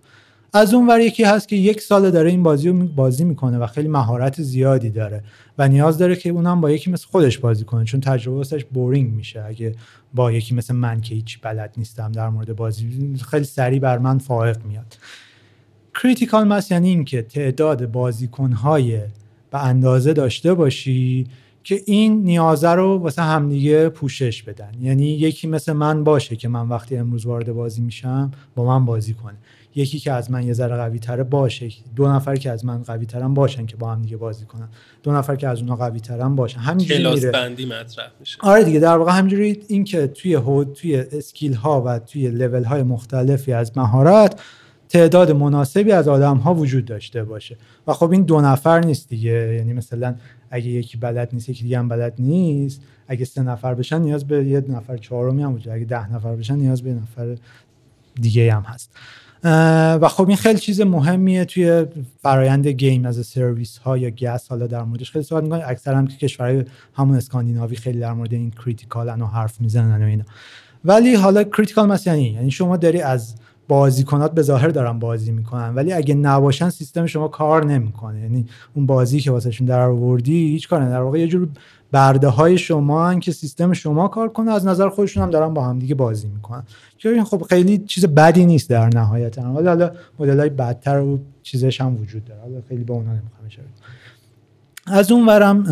[0.52, 3.66] از اون ور یکی هست که یک سال داره این بازی رو بازی می‌کنه و
[3.66, 5.22] خیلی مهارت زیادی داره
[5.58, 9.12] و نیاز داره که اونم با یکی مثل خودش بازی کنه چون تجربه واسش boring
[9.12, 9.44] میشه.
[9.44, 9.74] اگه
[10.14, 14.18] با یکی مثل من که هیچ بلد نیستم در مورد بازی خیلی سریع بر من
[14.18, 14.98] فائق میاد.
[16.02, 19.00] critical mass یعنی اینکه تعداد بازیکنهای
[19.50, 21.26] به اندازه داشته باشی
[21.64, 24.72] که این نیازه رو واسه همدیگه پوشش بدن.
[24.80, 29.14] یعنی یکی مثل من باشه که من وقتی امروز وارد بازی میشم با من بازی
[29.14, 29.36] کنه.
[29.78, 31.68] یکی که از من یه ذره قوی تره باشه.
[31.96, 34.68] دو نفر که از من قوی ترن باشن که با هم دیگه بازی کنن.
[35.02, 36.60] دو نفر که از اونها قوی ترن باشن.
[36.60, 38.38] همینجوری کلاس بندی مطرح میشه.
[38.40, 42.64] آره دیگه در واقع همینجوری این که توی هود توی skill ها و توی لول
[42.64, 44.40] های مختلفی از مهارت
[44.88, 47.56] تعداد مناسبی از آدم ها وجود داشته باشه.
[47.86, 49.54] و خب این دو نفر نیست دیگه.
[49.54, 50.14] یعنی مثلا
[50.50, 52.80] اگه یکی بلد نیست یکی دیگه هم بلد نیست.
[53.08, 56.56] اگه سه نفر بشن نیاز به یه نفر چهارمی هم وجود اگه ده نفر بشن
[56.56, 57.36] نیاز به نفر
[58.20, 58.96] دیگه هم هست.
[59.44, 61.86] و خب این خیلی چیز مهمیه توی
[62.22, 66.06] فرایند game as service ها یا GaaS حالا در موردش خیلی صحبت می‌کنن اکثر هم
[66.06, 66.64] که کشورهای
[66.94, 70.24] همون اسکاندیناوی خیلی در مورد این critical و حرف می‌زنن و اینا.
[70.84, 73.34] ولی حالا کریتیکال مثلا یعنی شما داری از
[73.68, 78.20] بازیکنات به ظاهر دارن بازی می‌کنن ولی اگه نباشن سیستم شما کار نمی‌کنه.
[78.20, 81.48] یعنی اون بازی که واسهشون در آوردی هیچ کار در واقع یه جور
[81.92, 85.64] برده های شما هن که سیستم شما کار کنه از نظر خودشون هم دارن با
[85.64, 86.62] هم دیگه بازی می‌کنن.
[86.98, 91.18] که این خب خیلی چیز بدی نیست در نهایت ولی حالا مدل های بدتر و
[91.42, 92.40] چیزش هم وجود داره.
[92.40, 93.48] حالا خیلی با اونا نمی‌خوام
[94.86, 95.64] از اون ورم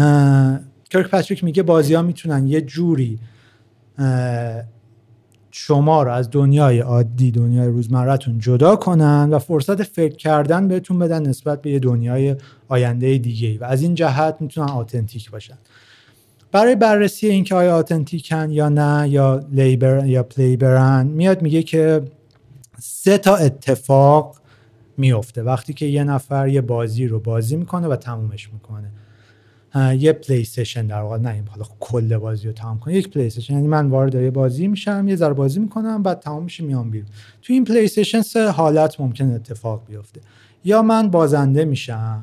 [0.90, 3.18] کرک پاتریک میگه بازی ها می‌تونن یه جوری
[5.58, 11.26] شما رو از دنیای عادی دنیای روزمرتون جدا کنن و فرصت فکر کردن بهتون بدن
[11.26, 12.36] نسبت به یه دنیای
[12.68, 15.58] آینده دیگه و از این جهت می‌تونن آتنتیک باشن.
[16.52, 22.02] برای بررسی اینکه آیا آتنتیکن یا نه یا لیبر یا پلیبرن میاد میگه که
[22.78, 24.36] سه تا اتفاق
[24.96, 28.90] میفته وقتی که یه نفر یه بازی رو بازی می‌کنه و تمومش می‌کنه.
[29.98, 33.54] یه play session در واقع نه حالا کل بازی رو تمام کنه یک play session
[33.54, 37.08] یعنی من وارد یه بازی میشم یه ذره بازی می‌کنم بعد تمام میشه میام بیرون.
[37.42, 40.20] تو این play session سه حالت ممکن اتفاق بیفته.
[40.64, 42.22] یا من بازنده میشم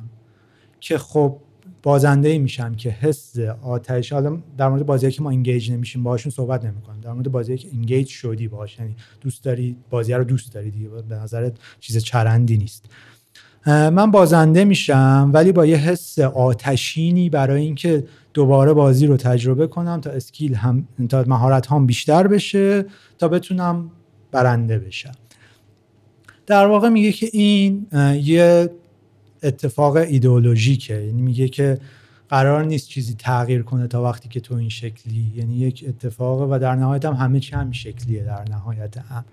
[0.80, 1.38] که خب
[1.84, 6.32] بازنده ای میشم که حس آتش حالا در مورد بازی که ما engage نمیشیم باهاشون
[6.32, 10.54] صحبت نمی‌کنیم در مورد بازی که engage شدی باهاش یعنی دوست داری بازی رو دوست
[10.54, 12.86] داری دیگه به نظرت چیز چرندی نیست.
[13.66, 18.04] من بازنده میشم ولی با یه حس آتشینی برای اینکه
[18.34, 22.86] دوباره بازی رو تجربه کنم تا اسکیل هم تا مهارت هم بیشتر بشه
[23.18, 23.92] تا بتونم
[24.32, 25.12] برنده بشم.
[26.46, 27.88] در واقع میگه که این
[28.22, 28.70] یه
[29.44, 31.02] اتفاق ایدئولوژیکه.
[31.02, 31.80] یعنی میگه که
[32.30, 35.34] قرار نیست چیزی تغییر کنه تا وقتی که تو این شکلی.
[35.36, 39.26] یعنی یک اتفاق و در نهایت هم همه چی همین شکلیه در نهایت هم.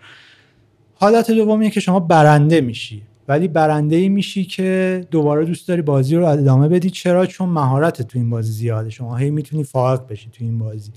[0.95, 3.03] حالت دومیه که شما برنده میشی.
[3.31, 6.91] ولی برنده ای میشی که دوباره دوست داری بازی رو ادامه بدی.
[6.91, 8.91] چرا؟ چون مهارت تو این بازی زیاده.
[8.91, 10.91] شما هی می‌تونی فائق بشی تو این بازی.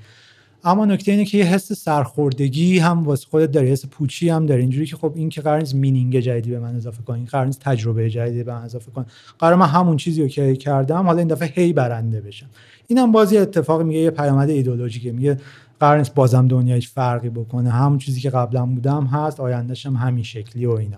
[0.64, 3.72] اما نکته اینه که یه حس سرخوردگی هم واسه خودت داری.
[3.72, 4.62] حس پوچی هم داری.
[4.62, 7.26] اینجوری که خب این که قرار نیست مینینگ جدیدی به من اضافه کنی.
[7.26, 9.06] قرار نیست تجربه جدیدی به من اضافه کن
[9.40, 12.48] قرار من همون چیزی رو که کردم حالا این دفعه هی برنده بشم.
[12.88, 15.12] اینم بازی اتفاق میگه یه پیامد ایدئولوژیکه.
[15.12, 15.38] میگه
[15.80, 17.70] قرار نیست بازم دنیا هیچ فرقی بکنه.
[17.70, 20.98] همون چیزی که قبلا بودم هست آیندهش هم همین شکلی و اینا.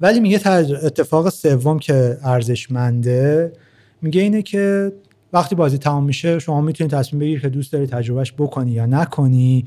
[0.00, 3.52] ولی میگه اتفاق سوم که ارزشمنده
[4.02, 4.92] میگه اینه که
[5.32, 9.64] وقتی بازی تمام میشه شما می‌تونید تصمیم بگیرید که دوست داری تجربهش بکنی یا نکنی.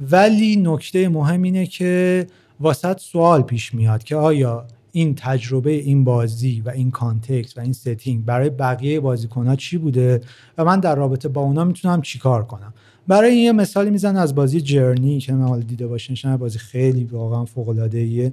[0.00, 2.26] ولی نکته مهم اینه که
[2.60, 7.72] واست سوال پیش میاد که آیا این تجربه این بازی و این context و این
[7.72, 10.20] setting برای بقیه بازیکنها چی بوده
[10.58, 12.74] و من در رابطه با اونا می‌تونم چیکار کنم؟
[13.08, 17.44] برای این یه مثالی میزن از بازی جرنی که من دیده باشین بازی خیلی واقعا
[17.44, 18.30] فوق العاده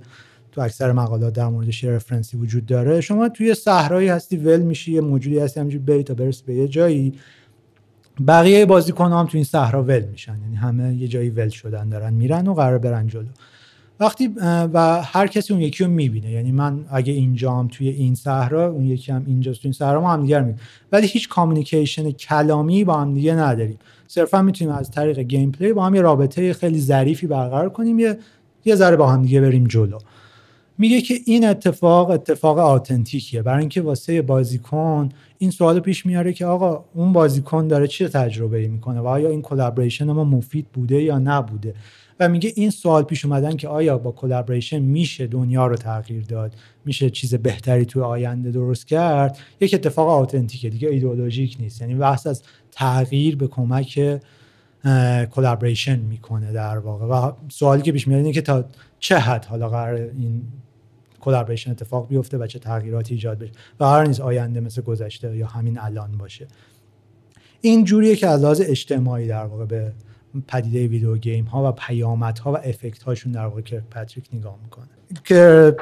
[0.56, 3.01] تو اکثر مقالات در موردش رفرنسی وجود داره.
[3.01, 6.68] شما توی صحرایی هستی ول میشی یه موجودی هستی همینجوری بری تا برسی به یه
[6.68, 7.14] جایی.
[8.28, 10.38] بقیه بازیکن هم تو این صحرا ول میشن.
[10.43, 13.26] یعنی همه یه جایی ول شدن دارن میرن و قرار برن جلو.
[13.99, 14.28] وقتی
[14.74, 16.32] و هر کسی اون یکی رو می‌بینه.
[16.32, 20.14] یعنی من اگه اینجام توی این صحرا اون یکی هم اینجاست توی این صحرا ما
[20.14, 20.53] هم دیگر
[20.91, 23.78] ولی هیچ communication کلامی با هم دیگه نداریم.
[24.08, 27.99] صرفا می‌تونیم از طریق gameplay با هم یه رابطه خیلی ظریفی برقرار کنیم.
[28.68, 29.97] یه ذره با هم دیگه بریم جلو.
[30.78, 33.41] میگه که این اتفاق اتفاق authentic یه.
[33.42, 38.58] برای اینکه واسه بازیکن این سوال پیش میاره که آقا اون بازیکن داره چه تجربه
[38.58, 41.74] ای می‌کنه و آیا این collaboration ما مفید بوده یا نبوده؟
[42.20, 46.54] و میگه این سوال پیش اومدن که آیا با collaboration میشه دنیا رو تغییر داد
[46.86, 51.82] میشه چیز بهتری توی آینده درست کرد؟ یک اتفاق authentic ه دیگه ایدئولوژیک نیست.
[51.82, 54.20] یعنی بحث از تغییر به کمک
[55.32, 57.06] collaboration می‌کنه در واقع.
[57.06, 58.66] و سوالی که پیش میاد اینه که تا
[59.00, 60.42] چه حد حالا قراره این
[61.26, 63.52] collaboration اتفاق بیفته و چه تغییراتی ایجاد بشه.
[63.80, 66.48] و قرار نیست آینده مثل گذشته یا همین الان باشه.
[67.62, 69.94] این جوریه که از لحاظ اجتماعی در واقع به
[70.48, 74.58] پدیده video game ها و پیامد ها و effect هاشون در واقع کرک پاتریک نگاه
[74.64, 74.88] می‌کنه.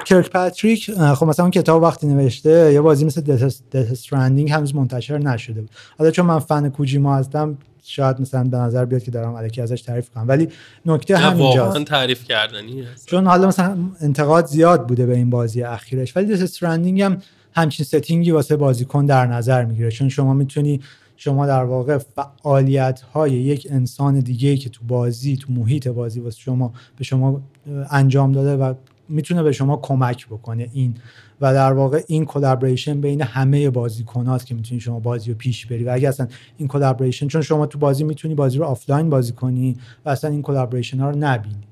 [0.05, 5.17] کرک پاتریک خب مثلا اون کتاب وقتی نوشته یه بازی مثل Death Stranding هنوز منتشر
[5.17, 5.69] نشده بود.
[5.97, 9.81] حالا چون من فن کوجیما هستم شاید مثلا به نظر بیاد که دارم الکی ازش
[9.81, 10.27] تعریف کنم.
[10.27, 10.49] ولی
[10.85, 11.59] نکته همینجاست.
[11.59, 16.17] واقعا تعریف کردنی چون حالا مثلا انتقاد زیاد بوده به این بازی اخیرش.
[16.17, 17.17] ولی Stranding هم
[17.55, 19.91] همچین setting ی واسه بازیکن در نظر می‌گیره.
[19.91, 20.81] چون شما می‌تونی
[21.17, 26.39] شما در واقع فعالیت های یک انسان دیگه که تو بازی تو محیط بازی واسه
[26.39, 27.41] شما به شما
[27.89, 28.73] انجام داده و
[29.09, 30.69] می‌تونه به شما کمک بکنه.
[30.73, 30.95] این
[31.43, 35.83] و در واقع این collaboration بین همه بازیکنات که می‌تونی شما بازی رو پیش بری.
[35.83, 36.27] و اگه اصلا
[36.57, 40.41] این collaboration چون شما تو بازی می‌تونی بازی رو آفلاین بازی کنی و اصلا این
[40.41, 41.63] collaboration ها رو نبینی.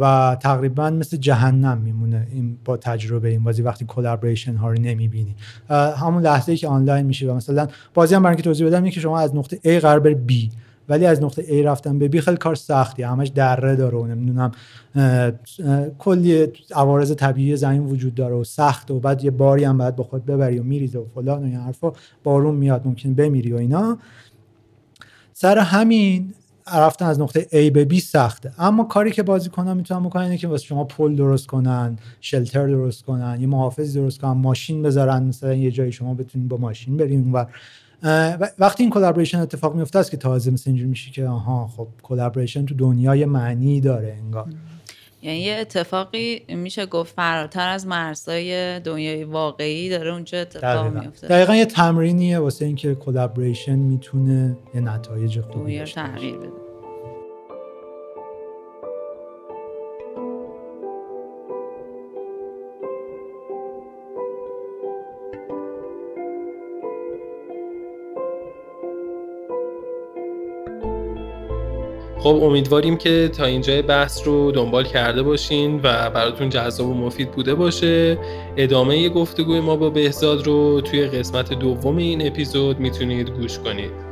[0.00, 5.34] و تقریبا مثل جهنم میمونه این با تجربه این بازی وقتی collaboration ها رو نمی‌بینی.
[5.70, 9.00] همون لحظه ای که آنلاین میشه و مثلا بازی هم برای که توضیح بدم که
[9.00, 10.32] شما از نقطه A قراره بری B.
[10.88, 13.02] ولی از نقطه A رفتن به B خیلی کار سختی.
[13.02, 14.52] همش دره داره و نمی‌دونم
[15.98, 20.04] کلی عوارض طبیعی زمین وجود داره و سخت و بعد یه باری هم باید با
[20.04, 21.92] خود ببری و میریزه و فلان و این حرفا.
[22.24, 23.98] بارون میاد ممکن بمیری و اینا.
[25.32, 26.34] سر همین
[26.74, 28.52] رفتن از نقطه A به B سخته.
[28.58, 33.04] اما کاری که بازیکنان می‌تونن بکنن اینه که واسه شما پل درست کنن شلتر درست
[33.04, 37.34] کنن یه محافظی درست کنن ماشین بذارن مثلا یه جایی شما بتونین با ماشین بریم
[37.34, 37.44] و
[38.58, 42.66] وقتی این collaboration اتفاق میفته است که تازه مثل اینجوری میشه که آها خب collaboration
[42.66, 44.46] تو دنیای معنی داره انگار.
[45.22, 51.54] یعنی یه اتفاقی میشه گفت فراتر از مرزهای دنیای واقعی داره اونجا اتفاق میفته دقیقا
[51.54, 56.67] یه تمرینیه واسه اینکه collaboration می‌تونه یه نتایج خوبی تغییر بده.
[72.20, 77.30] خب امیدواریم که تا اینجای بحث رو دنبال کرده باشین و براتون جذاب و مفید
[77.30, 78.18] بوده باشه.
[78.56, 84.07] ادامه گفتگوی ما با بهزاد رو توی قسمت دوم این اپیزود می‌تونید گوش کنید.